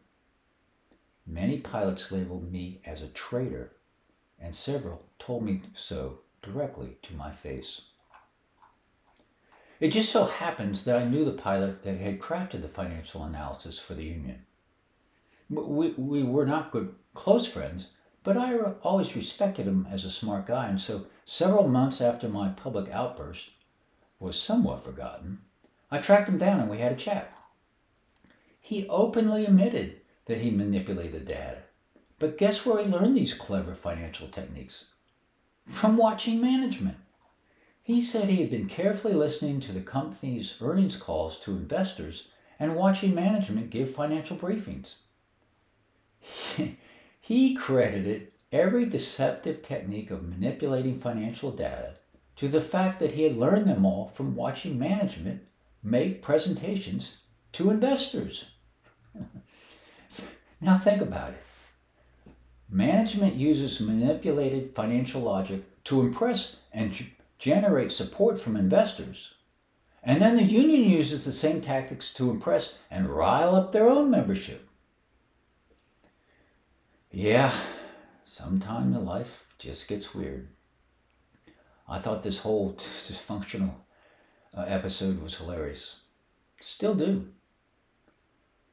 Many 1.26 1.58
pilots 1.58 2.12
labeled 2.12 2.52
me 2.52 2.80
as 2.84 3.02
a 3.02 3.08
traitor, 3.08 3.72
and 4.38 4.54
several 4.54 5.04
told 5.18 5.42
me 5.42 5.60
so 5.74 6.20
directly 6.42 6.98
to 7.02 7.14
my 7.14 7.32
face. 7.32 7.82
It 9.80 9.88
just 9.88 10.10
so 10.10 10.24
happens 10.26 10.84
that 10.84 10.96
I 10.96 11.04
knew 11.04 11.24
the 11.24 11.32
pilot 11.32 11.82
that 11.82 11.98
had 11.98 12.20
crafted 12.20 12.62
the 12.62 12.68
financial 12.68 13.24
analysis 13.24 13.78
for 13.78 13.94
the 13.94 14.04
union. 14.04 14.46
We, 15.50 15.90
we 15.90 16.22
were 16.22 16.46
not 16.46 16.70
good 16.70 16.94
close 17.14 17.46
friends, 17.46 17.88
but 18.22 18.36
I 18.36 18.56
always 18.82 19.16
respected 19.16 19.66
him 19.66 19.86
as 19.90 20.04
a 20.04 20.10
smart 20.10 20.46
guy, 20.46 20.68
and 20.68 20.80
so 20.80 21.06
several 21.24 21.68
months 21.68 22.00
after 22.00 22.28
my 22.28 22.50
public 22.50 22.90
outburst 22.90 23.50
was 24.18 24.40
somewhat 24.40 24.84
forgotten, 24.84 25.40
I 25.90 25.98
tracked 25.98 26.28
him 26.28 26.38
down 26.38 26.60
and 26.60 26.70
we 26.70 26.78
had 26.78 26.92
a 26.92 26.96
chat. 26.96 27.32
He 28.60 28.88
openly 28.88 29.44
admitted 29.44 30.00
that 30.26 30.38
he 30.38 30.50
manipulated 30.50 31.26
data. 31.26 31.58
But 32.18 32.38
guess 32.38 32.64
where 32.64 32.82
he 32.82 32.90
learned 32.90 33.16
these 33.16 33.34
clever 33.34 33.74
financial 33.74 34.28
techniques? 34.28 34.86
From 35.66 35.96
watching 35.96 36.40
management. 36.40 36.96
He 37.82 38.02
said 38.02 38.28
he 38.28 38.40
had 38.40 38.50
been 38.50 38.66
carefully 38.66 39.14
listening 39.14 39.60
to 39.60 39.72
the 39.72 39.80
company's 39.80 40.56
earnings 40.60 40.96
calls 40.96 41.38
to 41.40 41.52
investors 41.52 42.28
and 42.58 42.74
watching 42.74 43.14
management 43.14 43.70
give 43.70 43.94
financial 43.94 44.36
briefings. 44.36 44.96
he 47.20 47.54
credited 47.54 48.32
every 48.50 48.86
deceptive 48.86 49.62
technique 49.62 50.10
of 50.10 50.28
manipulating 50.28 50.98
financial 50.98 51.52
data 51.52 51.94
to 52.36 52.48
the 52.48 52.60
fact 52.60 52.98
that 52.98 53.12
he 53.12 53.22
had 53.22 53.36
learned 53.36 53.66
them 53.66 53.84
all 53.84 54.08
from 54.08 54.34
watching 54.34 54.78
management 54.78 55.42
make 55.82 56.22
presentations 56.22 57.18
to 57.52 57.70
investors. 57.70 58.50
now 60.60 60.78
think 60.78 61.02
about 61.02 61.30
it. 61.30 61.42
Management 62.68 63.34
uses 63.34 63.80
manipulated 63.80 64.74
financial 64.74 65.22
logic 65.22 65.62
to 65.84 66.00
impress 66.00 66.56
and 66.72 66.92
g- 66.92 67.14
generate 67.38 67.92
support 67.92 68.40
from 68.40 68.56
investors. 68.56 69.34
And 70.02 70.20
then 70.20 70.36
the 70.36 70.42
union 70.42 70.88
uses 70.88 71.24
the 71.24 71.32
same 71.32 71.60
tactics 71.60 72.12
to 72.14 72.30
impress 72.30 72.78
and 72.90 73.08
rile 73.08 73.54
up 73.54 73.72
their 73.72 73.88
own 73.88 74.10
membership. 74.10 74.68
Yeah, 77.10 77.52
Sometime 78.38 78.92
in 78.92 79.06
life 79.06 79.54
just 79.58 79.88
gets 79.88 80.14
weird. 80.14 80.48
I 81.88 81.98
thought 81.98 82.22
this 82.22 82.40
whole 82.40 82.74
dysfunctional 82.74 83.76
Uh, 84.56 84.62
episode 84.62 85.22
was 85.22 85.36
hilarious. 85.36 86.00
Still 86.62 86.94
do. 86.94 87.28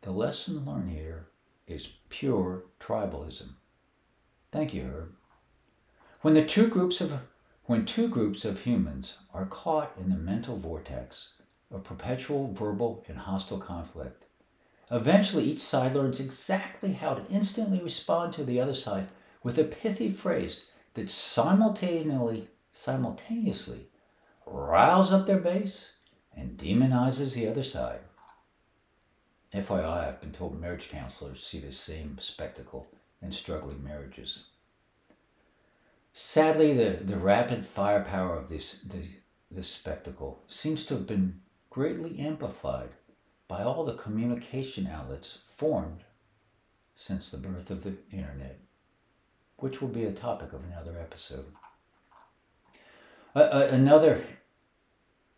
The 0.01 0.11
lesson 0.11 0.63
learned 0.63 0.91
here 0.91 1.27
is 1.67 1.89
pure 2.07 2.63
tribalism. 2.79 3.49
Thank 4.49 4.73
you, 4.73 4.83
Herb. 4.83 5.11
When 6.21 6.35
the 6.35 6.45
two 6.45 6.67
groups 6.69 7.01
of 7.01 7.19
when 7.65 7.85
two 7.85 8.07
groups 8.07 8.45
of 8.45 8.61
humans 8.61 9.17
are 9.33 9.45
caught 9.45 9.91
in 9.99 10.09
the 10.09 10.15
mental 10.15 10.57
vortex 10.57 11.29
of 11.69 11.83
perpetual 11.83 12.53
verbal 12.53 13.03
and 13.09 13.17
hostile 13.17 13.57
conflict, 13.57 14.25
eventually 14.89 15.45
each 15.45 15.59
side 15.59 15.95
learns 15.95 16.19
exactly 16.19 16.93
how 16.93 17.13
to 17.13 17.29
instantly 17.29 17.81
respond 17.81 18.31
to 18.33 18.45
the 18.45 18.59
other 18.59 18.75
side 18.75 19.07
with 19.43 19.57
a 19.57 19.63
pithy 19.65 20.11
phrase 20.11 20.65
that 20.93 21.09
simultaneously 21.09 22.47
simultaneously 22.71 23.87
riles 24.53 25.11
up 25.11 25.25
their 25.25 25.39
base 25.39 25.93
and 26.35 26.57
demonizes 26.57 27.33
the 27.33 27.47
other 27.47 27.63
side. 27.63 27.99
FYI, 29.53 30.07
I've 30.07 30.21
been 30.21 30.31
told 30.31 30.59
marriage 30.59 30.89
counselors 30.89 31.45
see 31.45 31.59
the 31.59 31.71
same 31.71 32.17
spectacle 32.19 32.87
in 33.21 33.31
struggling 33.31 33.83
marriages. 33.83 34.45
Sadly, 36.11 36.73
the, 36.73 37.03
the 37.03 37.17
rapid 37.17 37.65
firepower 37.65 38.35
of 38.37 38.49
this, 38.49 38.79
the, 38.81 39.03
this 39.49 39.67
spectacle 39.67 40.43
seems 40.47 40.85
to 40.85 40.95
have 40.95 41.07
been 41.07 41.41
greatly 41.69 42.19
amplified 42.19 42.89
by 43.47 43.63
all 43.63 43.83
the 43.83 43.95
communication 43.95 44.87
outlets 44.87 45.39
formed 45.47 46.03
since 46.95 47.31
the 47.31 47.37
birth 47.37 47.71
of 47.71 47.83
the 47.83 47.95
internet, 48.11 48.59
which 49.57 49.81
will 49.81 49.89
be 49.89 50.05
a 50.05 50.11
topic 50.11 50.53
of 50.53 50.63
another 50.63 50.99
episode. 50.99 51.45
Uh, 53.35 53.67
another 53.71 54.23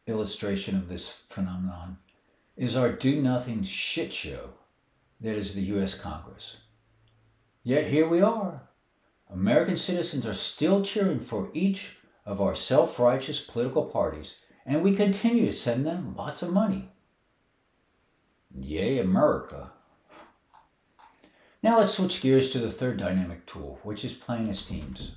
illustration 0.08 0.76
of 0.76 0.88
this 0.88 1.10
phenomenon 1.30 1.98
is 2.56 2.76
our 2.76 2.92
do 2.92 3.22
nothing 3.22 3.64
shit 3.64 4.14
show 4.14 4.52
that 5.20 5.36
is 5.36 5.54
the 5.54 5.64
US 5.64 5.96
Congress. 5.96 6.58
Yet 7.64 7.88
here 7.88 8.08
we 8.08 8.22
are. 8.22 8.70
American 9.30 9.76
citizens 9.76 10.26
are 10.28 10.34
still 10.34 10.84
cheering 10.84 11.20
for 11.20 11.50
each 11.54 11.98
of 12.26 12.40
our 12.40 12.56
self 12.56 13.00
righteous 13.00 13.40
political 13.40 13.86
parties, 13.86 14.36
and 14.66 14.84
we 14.84 14.96
continue 14.96 15.48
to 15.48 15.52
send 15.52 15.86
them 15.86 16.14
lots 16.16 16.44
of 16.44 16.54
money. 16.54 16.90
Yay, 18.54 19.00
America. 19.00 19.72
Now 21.64 21.80
let's 21.80 21.96
switch 21.96 22.22
gears 22.22 22.52
to 22.52 22.60
the 22.60 22.72
third 22.72 22.98
dynamic 22.98 23.48
tool, 23.48 23.80
which 23.82 24.06
is 24.06 24.14
playing 24.14 24.50
as 24.50 24.64
teams. 24.64 25.14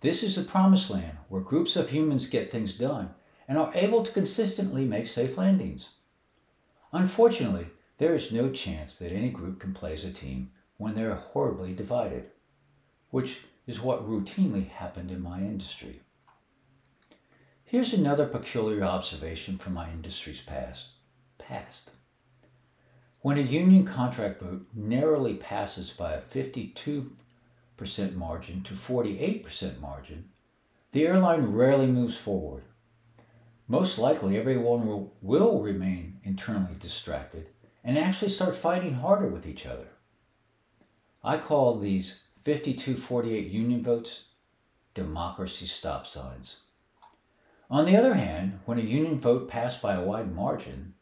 This 0.00 0.22
is 0.22 0.36
the 0.36 0.44
promised 0.44 0.90
land 0.90 1.18
where 1.28 1.40
groups 1.40 1.74
of 1.74 1.90
humans 1.90 2.28
get 2.28 2.50
things 2.50 2.78
done 2.78 3.15
and 3.48 3.58
are 3.58 3.72
able 3.74 4.02
to 4.02 4.12
consistently 4.12 4.84
make 4.84 5.06
safe 5.06 5.38
landings. 5.38 5.90
Unfortunately, 6.92 7.66
there 7.98 8.14
is 8.14 8.32
no 8.32 8.50
chance 8.50 8.98
that 8.98 9.12
any 9.12 9.30
group 9.30 9.60
can 9.60 9.72
play 9.72 9.92
as 9.92 10.04
a 10.04 10.12
team 10.12 10.50
when 10.76 10.94
they 10.94 11.02
are 11.02 11.14
horribly 11.14 11.72
divided, 11.72 12.26
which 13.10 13.40
is 13.66 13.80
what 13.80 14.08
routinely 14.08 14.68
happened 14.68 15.10
in 15.10 15.22
my 15.22 15.38
industry. 15.38 16.02
Here's 17.64 17.92
another 17.92 18.26
peculiar 18.26 18.84
observation 18.84 19.56
from 19.58 19.74
my 19.74 19.90
industry's 19.90 20.40
past. 20.40 20.90
Past. 21.38 21.90
When 23.22 23.38
a 23.38 23.40
union 23.40 23.84
contract 23.84 24.40
vote 24.40 24.66
narrowly 24.72 25.34
passes 25.34 25.90
by 25.90 26.12
a 26.12 26.20
52% 26.20 27.10
margin 28.14 28.60
to 28.60 28.74
48% 28.74 29.80
margin, 29.80 30.28
the 30.92 31.06
airline 31.06 31.46
rarely 31.46 31.88
moves 31.88 32.16
forward 32.16 32.62
most 33.68 33.98
likely 33.98 34.38
everyone 34.38 34.86
will, 34.86 35.12
will 35.20 35.60
remain 35.60 36.20
internally 36.22 36.76
distracted 36.78 37.48
and 37.82 37.98
actually 37.98 38.30
start 38.30 38.54
fighting 38.54 38.94
harder 38.94 39.28
with 39.28 39.46
each 39.46 39.66
other. 39.66 39.88
I 41.24 41.38
call 41.38 41.78
these 41.78 42.22
52-48 42.44 43.50
union 43.50 43.82
votes 43.82 44.24
democracy 44.94 45.66
stop 45.66 46.06
signs. 46.06 46.60
On 47.68 47.84
the 47.84 47.96
other 47.96 48.14
hand, 48.14 48.60
when 48.64 48.78
a 48.78 48.82
union 48.82 49.18
vote 49.18 49.48
passed 49.48 49.82
by 49.82 49.94
a 49.94 50.02
wide 50.02 50.32
margin, 50.34 50.94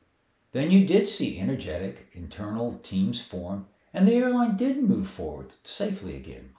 then 0.53 0.71
you 0.71 0.87
did 0.87 1.07
see 1.09 1.39
energetic 1.39 2.09
internal 2.13 2.81
teams 2.83 3.21
form 3.21 3.67
and 3.93 4.09
the 4.09 4.15
airline 4.15 4.57
did 4.57 4.83
move 4.83 5.09
forward 5.09 5.53
safely 5.63 6.17
again. 6.17 6.51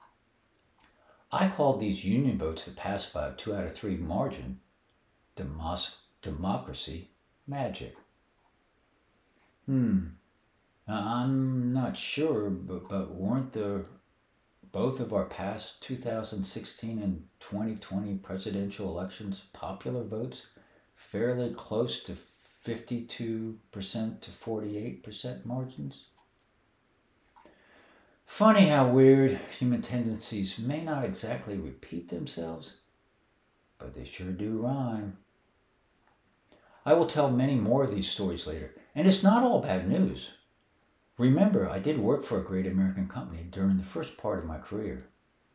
I 1.31 1.49
called 1.49 1.79
these 1.79 2.05
union 2.05 2.37
votes 2.37 2.65
that 2.65 2.75
passed 2.75 3.11
by 3.11 3.27
a 3.27 3.33
two 3.33 3.55
out 3.55 3.65
of 3.65 3.75
three 3.75 3.97
margin 3.97 4.59
Demos- 5.35 5.97
democracy 6.25 7.09
magic. 7.47 7.95
Hmm. 9.67 10.07
I'm 10.87 11.71
not 11.71 11.97
sure, 11.97 12.49
but, 12.49 12.89
but 12.89 13.13
weren't 13.13 13.53
the 13.53 13.85
both 14.71 14.99
of 14.99 15.13
our 15.13 15.25
past 15.25 15.81
2016 15.83 17.01
and 17.01 17.23
2020 17.39 18.15
presidential 18.15 18.89
elections 18.89 19.43
popular 19.53 20.03
votes 20.03 20.47
fairly 20.95 21.53
close 21.53 22.03
to 22.03 22.17
52% 22.65 23.57
to 23.71 24.31
48% 24.31 25.45
margins? 25.45 26.05
Funny 28.25 28.65
how 28.67 28.89
weird 28.89 29.39
human 29.57 29.81
tendencies 29.81 30.59
may 30.59 30.83
not 30.83 31.05
exactly 31.05 31.57
repeat 31.57 32.09
themselves, 32.09 32.73
but 33.77 33.93
they 33.93 34.03
sure 34.03 34.31
do 34.31 34.57
rhyme. 34.57 35.17
I 36.85 36.93
will 36.93 37.07
tell 37.07 37.31
many 37.31 37.55
more 37.55 37.83
of 37.83 37.91
these 37.91 38.09
stories 38.09 38.45
later, 38.45 38.75
and 38.93 39.07
it's 39.07 39.23
not 39.23 39.43
all 39.43 39.59
bad 39.59 39.89
news. 39.89 40.33
Remember, 41.17 41.69
I 41.69 41.79
did 41.79 41.97
work 41.97 42.23
for 42.23 42.39
a 42.39 42.43
great 42.43 42.67
American 42.67 43.07
company 43.07 43.47
during 43.49 43.77
the 43.77 43.83
first 43.83 44.17
part 44.17 44.37
of 44.37 44.45
my 44.45 44.59
career, 44.59 45.07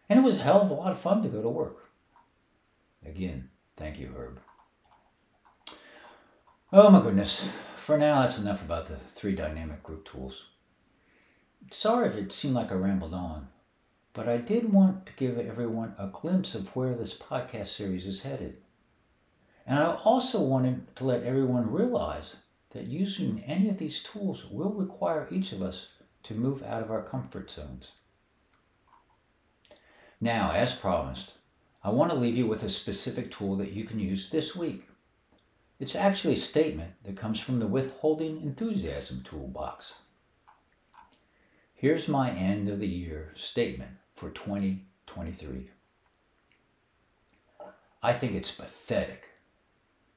and 0.08 0.18
it 0.18 0.22
was 0.22 0.36
a 0.36 0.42
hell 0.42 0.62
of 0.62 0.70
a 0.70 0.74
lot 0.74 0.90
of 0.90 0.98
fun 0.98 1.22
to 1.22 1.28
go 1.28 1.40
to 1.40 1.48
work. 1.48 1.90
Again, 3.06 3.50
thank 3.76 3.98
you, 3.98 4.12
Herb. 4.16 4.40
Oh 6.72 6.90
my 6.90 7.00
goodness. 7.00 7.48
For 7.76 7.98
now, 7.98 8.22
that's 8.22 8.38
enough 8.38 8.62
about 8.62 8.86
the 8.86 8.96
three 8.96 9.34
dynamic 9.34 9.82
group 9.82 10.04
tools. 10.04 10.46
Sorry 11.70 12.08
if 12.08 12.16
it 12.16 12.32
seemed 12.32 12.54
like 12.54 12.72
I 12.72 12.76
rambled 12.76 13.14
on, 13.14 13.48
but 14.12 14.28
I 14.28 14.38
did 14.38 14.72
want 14.72 15.06
to 15.06 15.12
give 15.12 15.38
everyone 15.38 15.94
a 15.98 16.08
glimpse 16.08 16.54
of 16.54 16.74
where 16.74 16.94
this 16.94 17.16
podcast 17.16 17.68
series 17.68 18.06
is 18.06 18.22
headed. 18.22 18.58
And 19.70 19.78
I 19.78 20.00
also 20.02 20.40
wanted 20.40 20.96
to 20.96 21.04
let 21.04 21.22
everyone 21.22 21.70
realize 21.70 22.38
that 22.70 22.88
using 22.88 23.44
any 23.46 23.68
of 23.68 23.78
these 23.78 24.02
tools 24.02 24.44
will 24.50 24.72
require 24.72 25.28
each 25.30 25.52
of 25.52 25.62
us 25.62 25.90
to 26.24 26.34
move 26.34 26.64
out 26.64 26.82
of 26.82 26.90
our 26.90 27.04
comfort 27.04 27.52
zones. 27.52 27.92
Now, 30.20 30.50
as 30.50 30.74
promised, 30.74 31.34
I 31.84 31.90
want 31.90 32.10
to 32.10 32.16
leave 32.16 32.36
you 32.36 32.48
with 32.48 32.64
a 32.64 32.68
specific 32.68 33.30
tool 33.30 33.54
that 33.58 33.70
you 33.70 33.84
can 33.84 34.00
use 34.00 34.28
this 34.28 34.56
week. 34.56 34.88
It's 35.78 35.94
actually 35.94 36.34
a 36.34 36.38
statement 36.38 36.94
that 37.04 37.16
comes 37.16 37.38
from 37.38 37.60
the 37.60 37.68
Withholding 37.68 38.42
Enthusiasm 38.42 39.20
Toolbox. 39.22 40.00
Here's 41.74 42.08
my 42.08 42.32
end 42.32 42.68
of 42.68 42.80
the 42.80 42.88
year 42.88 43.32
statement 43.36 43.92
for 44.16 44.30
2023. 44.30 45.70
I 48.02 48.12
think 48.12 48.34
it's 48.34 48.50
pathetic 48.50 49.29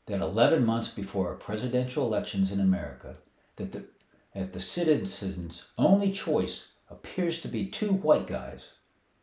that 0.06 0.22
11 0.22 0.66
months 0.66 0.90
before 0.90 1.30
our 1.30 1.36
presidential 1.36 2.06
elections 2.06 2.52
in 2.52 2.60
America, 2.60 3.16
that 3.56 3.72
the, 3.72 3.86
that 4.34 4.54
the 4.54 4.60
citizens' 4.60 5.70
only 5.78 6.12
choice 6.12 6.70
appears 6.90 7.42
to 7.42 7.48
be 7.48 7.68
two 7.68 7.92
white 7.92 8.28
guys 8.28 8.70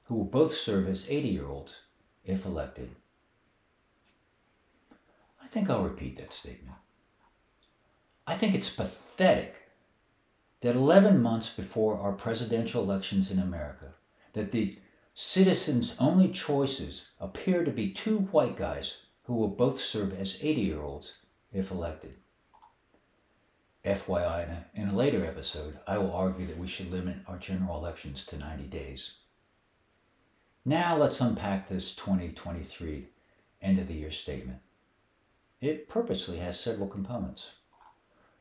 who 0.04 0.14
will 0.14 0.24
both 0.24 0.52
serve 0.52 0.88
as 0.88 1.06
80 1.08 1.28
year 1.28 1.46
olds 1.46 1.80
if 2.24 2.44
elected. 2.44 2.90
I 5.42 5.46
think 5.46 5.68
I'll 5.68 5.82
repeat 5.82 6.16
that 6.16 6.32
statement. 6.32 6.76
I 8.26 8.36
think 8.36 8.54
it's 8.54 8.70
pathetic 8.70 9.68
that 10.60 10.76
11 10.76 11.20
months 11.20 11.50
before 11.50 11.98
our 11.98 12.12
presidential 12.12 12.82
elections 12.82 13.30
in 13.30 13.38
America, 13.38 13.94
that 14.34 14.52
the 14.52 14.78
citizens' 15.14 15.96
only 15.98 16.28
choices 16.28 17.08
appear 17.18 17.64
to 17.64 17.70
be 17.70 17.90
two 17.90 18.18
white 18.18 18.56
guys 18.56 18.98
who 19.30 19.36
will 19.36 19.46
both 19.46 19.78
serve 19.78 20.12
as 20.18 20.38
80 20.42 20.60
year 20.60 20.82
olds 20.82 21.18
if 21.52 21.70
elected. 21.70 22.14
FYI, 23.84 24.64
in 24.74 24.88
a, 24.88 24.92
later 24.92 25.24
episode, 25.24 25.78
I 25.86 25.98
will 25.98 26.12
argue 26.12 26.48
that 26.48 26.58
we 26.58 26.66
should 26.66 26.90
limit 26.90 27.18
our 27.28 27.38
general 27.38 27.76
elections 27.76 28.26
to 28.26 28.36
90 28.36 28.64
days. 28.64 29.12
Now 30.64 30.96
let's 30.96 31.20
unpack 31.20 31.68
this 31.68 31.94
2023 31.94 33.06
end 33.62 33.78
of 33.78 33.86
the 33.86 33.94
year 33.94 34.10
statement. 34.10 34.58
It 35.60 35.88
purposely 35.88 36.38
has 36.38 36.58
several 36.58 36.88
components. 36.88 37.52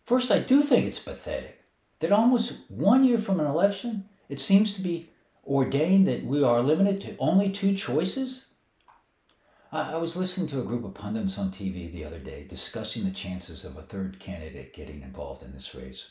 First, 0.03 0.31
I 0.31 0.39
do 0.39 0.61
think 0.61 0.87
it's 0.87 0.97
pathetic 0.97 1.61
that 1.99 2.11
almost 2.11 2.61
one 2.67 3.03
year 3.03 3.19
from 3.19 3.39
an 3.39 3.45
election, 3.45 4.09
it 4.27 4.39
seems 4.39 4.73
to 4.73 4.81
be 4.81 5.11
ordained 5.45 6.07
that 6.07 6.25
we 6.25 6.43
are 6.43 6.61
limited 6.61 6.99
to 7.01 7.15
only 7.19 7.51
two 7.51 7.75
choices? 7.75 8.47
I, 9.71 9.97
was 9.97 10.15
listening 10.15 10.47
to 10.47 10.61
a 10.61 10.65
group 10.65 10.83
of 10.83 10.95
pundits 10.95 11.37
on 11.37 11.51
TV 11.51 11.91
the 11.91 12.03
other 12.03 12.17
day 12.17 12.43
discussing 12.43 13.05
the 13.05 13.11
chances 13.11 13.63
of 13.63 13.77
a 13.77 13.83
third 13.83 14.19
candidate 14.19 14.73
getting 14.73 15.03
involved 15.03 15.43
in 15.43 15.53
this 15.53 15.75
race. 15.75 16.09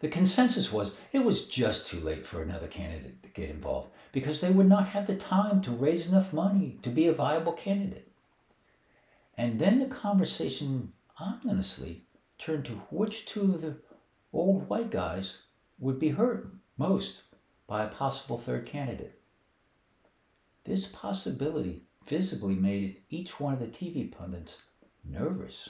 The 0.00 0.08
consensus 0.08 0.72
was 0.72 0.96
it 1.12 1.18
was 1.18 1.48
just 1.48 1.86
too 1.86 2.00
late 2.00 2.24
for 2.24 2.42
another 2.42 2.66
candidate 2.66 3.22
to 3.24 3.28
get 3.28 3.50
involved 3.50 3.90
because 4.10 4.40
they 4.40 4.50
would 4.50 4.68
not 4.68 4.86
have 4.88 5.06
the 5.06 5.16
time 5.16 5.60
to 5.62 5.70
raise 5.70 6.06
enough 6.06 6.32
money 6.32 6.78
to 6.82 6.88
be 6.88 7.06
a 7.06 7.12
viable 7.12 7.52
candidate. 7.52 8.10
And 9.36 9.58
then 9.58 9.80
the 9.80 9.86
conversation 9.86 10.94
ominously 11.20 12.04
turned 12.38 12.64
to 12.66 12.72
which 12.90 13.26
two 13.26 13.54
of 13.54 13.60
the 13.60 13.76
old 14.32 14.66
white 14.66 14.90
guys 14.90 15.38
would 15.78 15.98
be 15.98 16.10
hurt 16.10 16.54
most 16.78 17.24
by 17.66 17.84
a 17.84 17.88
possible 17.88 18.38
third 18.38 18.64
candidate. 18.64 19.20
This 20.64 20.86
possibility 20.86 21.82
visibly 22.08 22.54
made 22.54 23.02
each 23.10 23.38
one 23.38 23.52
of 23.52 23.60
the 23.60 23.66
TV 23.66 24.10
pundits 24.10 24.62
nervous. 25.04 25.68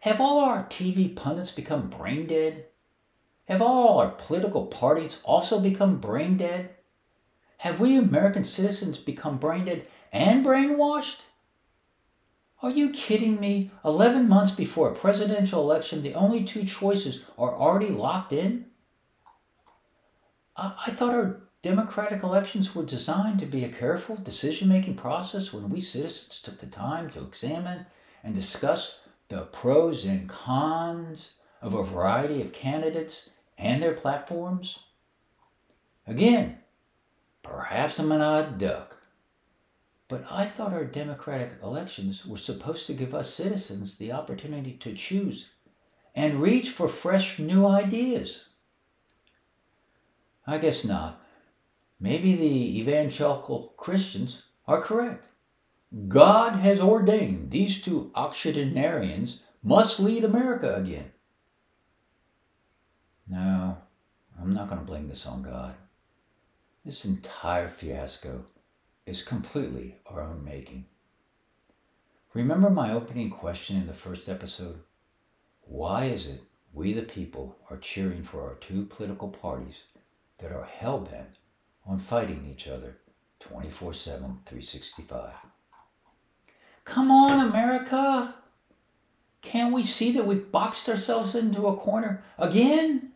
Have 0.00 0.20
all 0.20 0.40
our 0.40 0.64
TV 0.64 1.14
pundits 1.14 1.50
become 1.50 1.90
brain 1.90 2.26
dead? 2.26 2.66
Have 3.48 3.60
all 3.60 3.98
our 3.98 4.10
political 4.10 4.66
parties 4.66 5.20
also 5.24 5.60
become 5.60 5.98
brain 5.98 6.36
dead? 6.36 6.70
Have 7.58 7.80
we 7.80 7.96
American 7.96 8.44
citizens 8.44 8.98
become 8.98 9.38
brain 9.38 9.64
dead 9.66 9.86
and 10.12 10.44
brainwashed? 10.44 11.20
Are 12.62 12.70
you 12.70 12.90
kidding 12.90 13.38
me? 13.38 13.70
11 13.84 14.28
months 14.28 14.52
before 14.52 14.90
a 14.90 14.94
presidential 14.94 15.60
election, 15.60 16.02
the 16.02 16.14
only 16.14 16.44
two 16.44 16.64
choices 16.64 17.24
are 17.38 17.54
already 17.54 17.90
locked 17.90 18.32
in? 18.32 18.66
I, 20.56 20.74
I 20.86 20.90
thought 20.90 21.14
our 21.14 21.45
democratic 21.66 22.22
elections 22.22 22.76
were 22.76 22.84
designed 22.84 23.40
to 23.40 23.44
be 23.44 23.64
a 23.64 23.68
careful 23.68 24.14
decision 24.14 24.68
making 24.68 24.94
process 24.94 25.52
when 25.52 25.68
we 25.68 25.80
citizens 25.80 26.40
took 26.40 26.58
the 26.58 26.66
time 26.66 27.10
to 27.10 27.24
examine 27.24 27.84
and 28.22 28.36
discuss 28.36 29.00
the 29.30 29.40
pros 29.46 30.04
and 30.04 30.28
cons 30.28 31.32
of 31.60 31.74
a 31.74 31.82
variety 31.82 32.40
of 32.40 32.52
candidates 32.52 33.30
and 33.58 33.82
their 33.82 33.94
platforms? 33.94 34.78
Again, 36.06 36.58
perhaps 37.42 37.98
I'm 37.98 38.12
an 38.12 38.20
odd 38.20 38.58
duck, 38.58 38.98
but 40.06 40.24
I 40.30 40.46
thought 40.46 40.72
our 40.72 40.84
democratic 40.84 41.54
elections 41.64 42.24
were 42.24 42.36
supposed 42.36 42.86
to 42.86 42.94
give 42.94 43.12
us 43.12 43.34
citizens 43.34 43.98
the 43.98 44.12
opportunity 44.12 44.74
to 44.74 44.94
choose 44.94 45.48
and 46.14 46.40
reach 46.40 46.70
for 46.70 46.86
fresh 46.86 47.40
new 47.40 47.66
ideas. 47.66 48.50
I 50.46 50.58
guess 50.58 50.84
not. 50.84 51.25
Maybe 51.98 52.34
the 52.34 52.80
evangelical 52.80 53.74
Christians 53.76 54.42
are 54.66 54.80
correct. 54.80 55.26
God 56.08 56.58
has 56.60 56.80
ordained 56.80 57.50
these 57.50 57.80
two 57.80 58.10
octogenarians 58.14 59.42
must 59.62 59.98
lead 59.98 60.24
America 60.24 60.74
again. 60.74 61.10
No, 63.28 63.78
I'm 64.40 64.52
not 64.52 64.68
going 64.68 64.80
to 64.80 64.86
blame 64.86 65.08
this 65.08 65.26
on 65.26 65.42
God. 65.42 65.74
This 66.84 67.04
entire 67.04 67.68
fiasco 67.68 68.44
is 69.06 69.22
completely 69.22 69.96
our 70.06 70.20
own 70.20 70.44
making. 70.44 70.84
Remember 72.34 72.68
my 72.68 72.92
opening 72.92 73.30
question 73.30 73.76
in 73.76 73.86
the 73.86 73.94
first 73.94 74.28
episode? 74.28 74.80
Why 75.62 76.04
is 76.04 76.28
it 76.28 76.42
we, 76.72 76.92
the 76.92 77.02
people, 77.02 77.56
are 77.70 77.78
cheering 77.78 78.22
for 78.22 78.42
our 78.42 78.54
two 78.56 78.84
political 78.84 79.28
parties 79.28 79.84
that 80.38 80.52
are 80.52 80.64
hell 80.64 80.98
bent 80.98 81.38
on 81.86 81.98
fighting 81.98 82.48
each 82.50 82.66
other 82.66 82.98
24 83.40 83.94
7, 83.94 84.20
365? 84.44 85.34
Come 86.84 87.10
on, 87.10 87.46
America! 87.48 88.34
Can't 89.42 89.72
we 89.72 89.84
see 89.84 90.12
that 90.12 90.26
we've 90.26 90.50
boxed 90.50 90.88
ourselves 90.88 91.34
into 91.34 91.66
a 91.66 91.76
corner 91.76 92.24
again? 92.38 93.12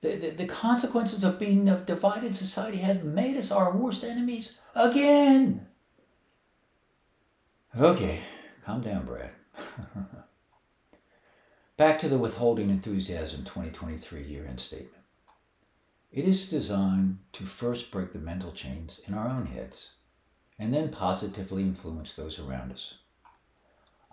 The, 0.00 0.16
the, 0.16 0.30
the, 0.30 0.46
consequences 0.46 1.22
of 1.22 1.38
being 1.38 1.68
a 1.68 1.78
divided 1.78 2.34
society 2.34 2.78
have 2.78 3.04
made 3.04 3.36
us 3.36 3.52
our 3.52 3.76
worst 3.76 4.02
enemies 4.02 4.58
again. 4.74 5.66
Okay, 7.78 8.20
calm 8.64 8.80
down, 8.80 9.06
Brad. 9.06 9.30
Back 11.76 11.98
to 12.00 12.08
the 12.08 12.18
Withholding 12.18 12.68
Enthusiasm 12.68 13.44
2023 13.44 14.24
year 14.24 14.46
end 14.46 14.60
statement. 14.60 15.01
It 16.12 16.26
is 16.26 16.50
designed 16.50 17.20
to 17.32 17.46
first 17.46 17.90
break 17.90 18.12
the 18.12 18.18
mental 18.18 18.52
chains 18.52 19.00
in 19.06 19.14
our 19.14 19.26
own 19.26 19.46
heads 19.46 19.92
and 20.58 20.72
then 20.72 20.90
positively 20.90 21.62
influence 21.62 22.12
those 22.12 22.38
around 22.38 22.70
us. 22.70 22.94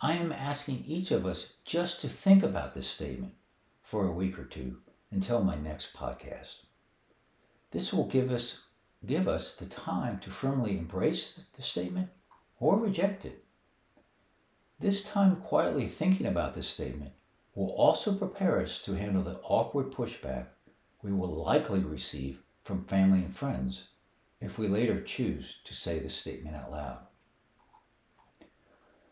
I 0.02 0.14
am 0.14 0.32
asking 0.32 0.86
each 0.88 1.12
of 1.12 1.26
us 1.26 1.56
just 1.66 2.00
to 2.00 2.08
think 2.08 2.42
about 2.42 2.74
this 2.74 2.88
statement 2.88 3.34
for 3.84 4.08
a 4.08 4.14
week 4.14 4.40
or 4.40 4.46
two 4.46 4.78
until 5.12 5.44
my 5.44 5.58
next 5.58 5.94
podcast. 5.94 6.62
This 7.72 7.92
will 7.92 8.08
give 8.08 8.32
us 8.32 8.64
give 9.06 9.28
us 9.28 9.56
the 9.56 9.66
time 9.66 10.20
to 10.20 10.30
firmly 10.30 10.78
embrace 10.78 11.48
the 11.58 11.62
statement 11.62 12.10
or 12.62 12.78
reject 12.78 13.26
it. 13.26 13.44
This 14.80 15.04
time 15.04 15.36
quietly 15.38 15.88
thinking 15.88 16.28
about 16.28 16.56
this 16.56 16.70
statement 16.70 17.12
will 17.56 17.72
also 17.72 18.14
prepare 18.16 18.62
us 18.62 18.82
to 18.84 18.94
handle 18.94 19.24
the 19.24 19.40
awkward 19.44 19.92
pushback 19.92 20.46
we 21.02 21.12
will 21.12 21.44
likely 21.44 21.80
receive 21.80 22.42
from 22.64 22.84
family 22.84 23.20
and 23.20 23.36
friends 23.36 23.90
if 24.42 24.58
we 24.58 24.68
later 24.68 25.02
choose 25.02 25.60
to 25.64 25.74
say 25.74 26.00
the 26.00 26.10
statement 26.10 26.56
out 26.56 26.72
loud. 26.72 27.00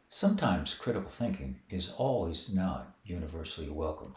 Sometimes 0.10 0.74
critical 0.74 1.10
thinking 1.10 1.60
is 1.70 1.92
always 1.98 2.50
not 2.50 2.96
universally 3.04 3.70
welcomed. 3.70 4.16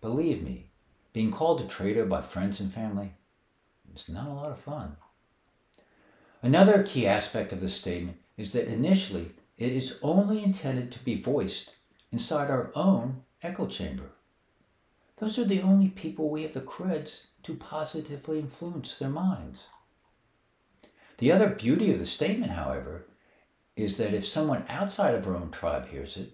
Believe 0.00 0.42
me, 0.42 0.70
being 1.12 1.30
called 1.30 1.60
a 1.60 1.66
traitor 1.66 2.06
by 2.06 2.22
friends 2.22 2.60
and 2.60 2.72
family 2.72 3.12
is 3.94 4.08
not 4.08 4.28
a 4.28 4.32
lot 4.32 4.52
of 4.52 4.60
fun. 4.60 4.96
Another 6.40 6.82
key 6.82 7.06
aspect 7.06 7.52
of 7.52 7.60
this 7.60 7.74
statement 7.74 8.18
is 8.36 8.52
that 8.52 8.72
initially 8.72 9.32
it 9.58 9.72
is 9.72 9.98
only 10.02 10.42
intended 10.42 10.90
to 10.92 11.04
be 11.04 11.20
voiced 11.20 11.72
inside 12.10 12.50
our 12.50 12.72
own 12.74 13.22
echo 13.42 13.66
chamber. 13.66 14.12
Those 15.22 15.38
are 15.38 15.44
the 15.44 15.62
only 15.62 15.86
people 15.86 16.28
we 16.28 16.42
have 16.42 16.52
the 16.52 16.60
creds 16.60 17.26
to 17.44 17.54
positively 17.54 18.40
influence 18.40 18.96
their 18.96 19.08
minds. 19.08 19.66
The 21.18 21.30
other 21.30 21.48
beauty 21.48 21.92
of 21.92 22.00
the 22.00 22.06
statement, 22.06 22.50
however, 22.50 23.06
is 23.76 23.98
that 23.98 24.14
if 24.14 24.26
someone 24.26 24.64
outside 24.68 25.14
of 25.14 25.24
our 25.28 25.36
own 25.36 25.52
tribe 25.52 25.90
hears 25.90 26.16
it, 26.16 26.32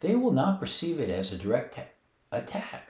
they 0.00 0.16
will 0.16 0.32
not 0.32 0.58
perceive 0.58 0.98
it 0.98 1.08
as 1.08 1.32
a 1.32 1.38
direct 1.38 1.78
attack 2.32 2.88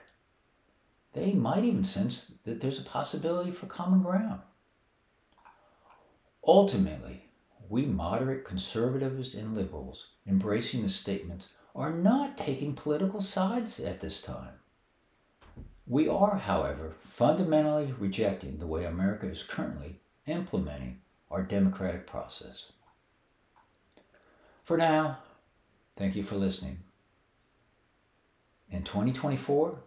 they 1.13 1.33
might 1.33 1.63
even 1.63 1.85
sense 1.85 2.33
that 2.43 2.59
there's 2.59 2.79
a 2.79 2.83
possibility 2.83 3.51
for 3.51 3.67
common 3.67 4.01
ground. 4.01 4.41
Ultimately, 6.45 7.25
we 7.69 7.85
moderate 7.85 8.43
conservatives 8.43 9.35
and 9.35 9.55
liberals 9.55 10.09
embracing 10.25 10.81
the 10.81 10.89
statements 10.89 11.49
are 11.75 11.91
not 11.91 12.37
taking 12.37 12.73
political 12.73 13.21
sides 13.21 13.79
at 13.79 14.01
this 14.01 14.19
time. 14.19 14.59
We 15.89 16.09
are, 16.09 16.35
however, 16.35 16.95
fundamentally 16.99 17.93
rejecting 17.97 18.57
the 18.57 18.67
way 18.67 18.83
America 18.83 19.25
is 19.25 19.43
currently 19.43 20.01
implementing 20.25 20.99
our 21.31 21.41
democratic 21.41 22.05
process. 22.05 22.73
For 24.65 24.75
now, 24.75 25.19
thank 25.95 26.17
you 26.17 26.23
for 26.23 26.35
listening. 26.35 26.79
In 28.69 28.83
2024, 28.83 29.79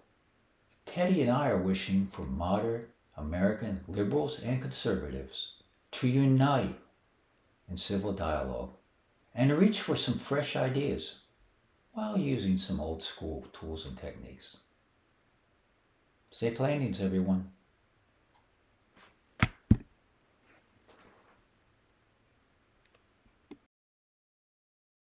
Teddy 0.86 1.20
and 1.20 1.30
I 1.30 1.50
are 1.50 1.58
wishing 1.58 2.06
for 2.06 2.22
modern 2.22 2.86
American 3.14 3.84
liberals 3.86 4.40
and 4.40 4.62
conservatives 4.62 5.56
to 5.92 6.08
unite 6.08 6.78
in 7.68 7.76
civil 7.76 8.14
dialogue 8.14 8.70
and 9.34 9.52
reach 9.52 9.82
for 9.82 9.96
some 9.96 10.14
fresh 10.14 10.56
ideas 10.56 11.16
while 11.92 12.16
using 12.16 12.56
some 12.56 12.80
old 12.80 13.02
school 13.02 13.46
tools 13.52 13.84
and 13.86 13.98
techniques. 13.98 14.56
Safe 16.32 16.60
landings, 16.60 17.00
everyone. 17.00 17.50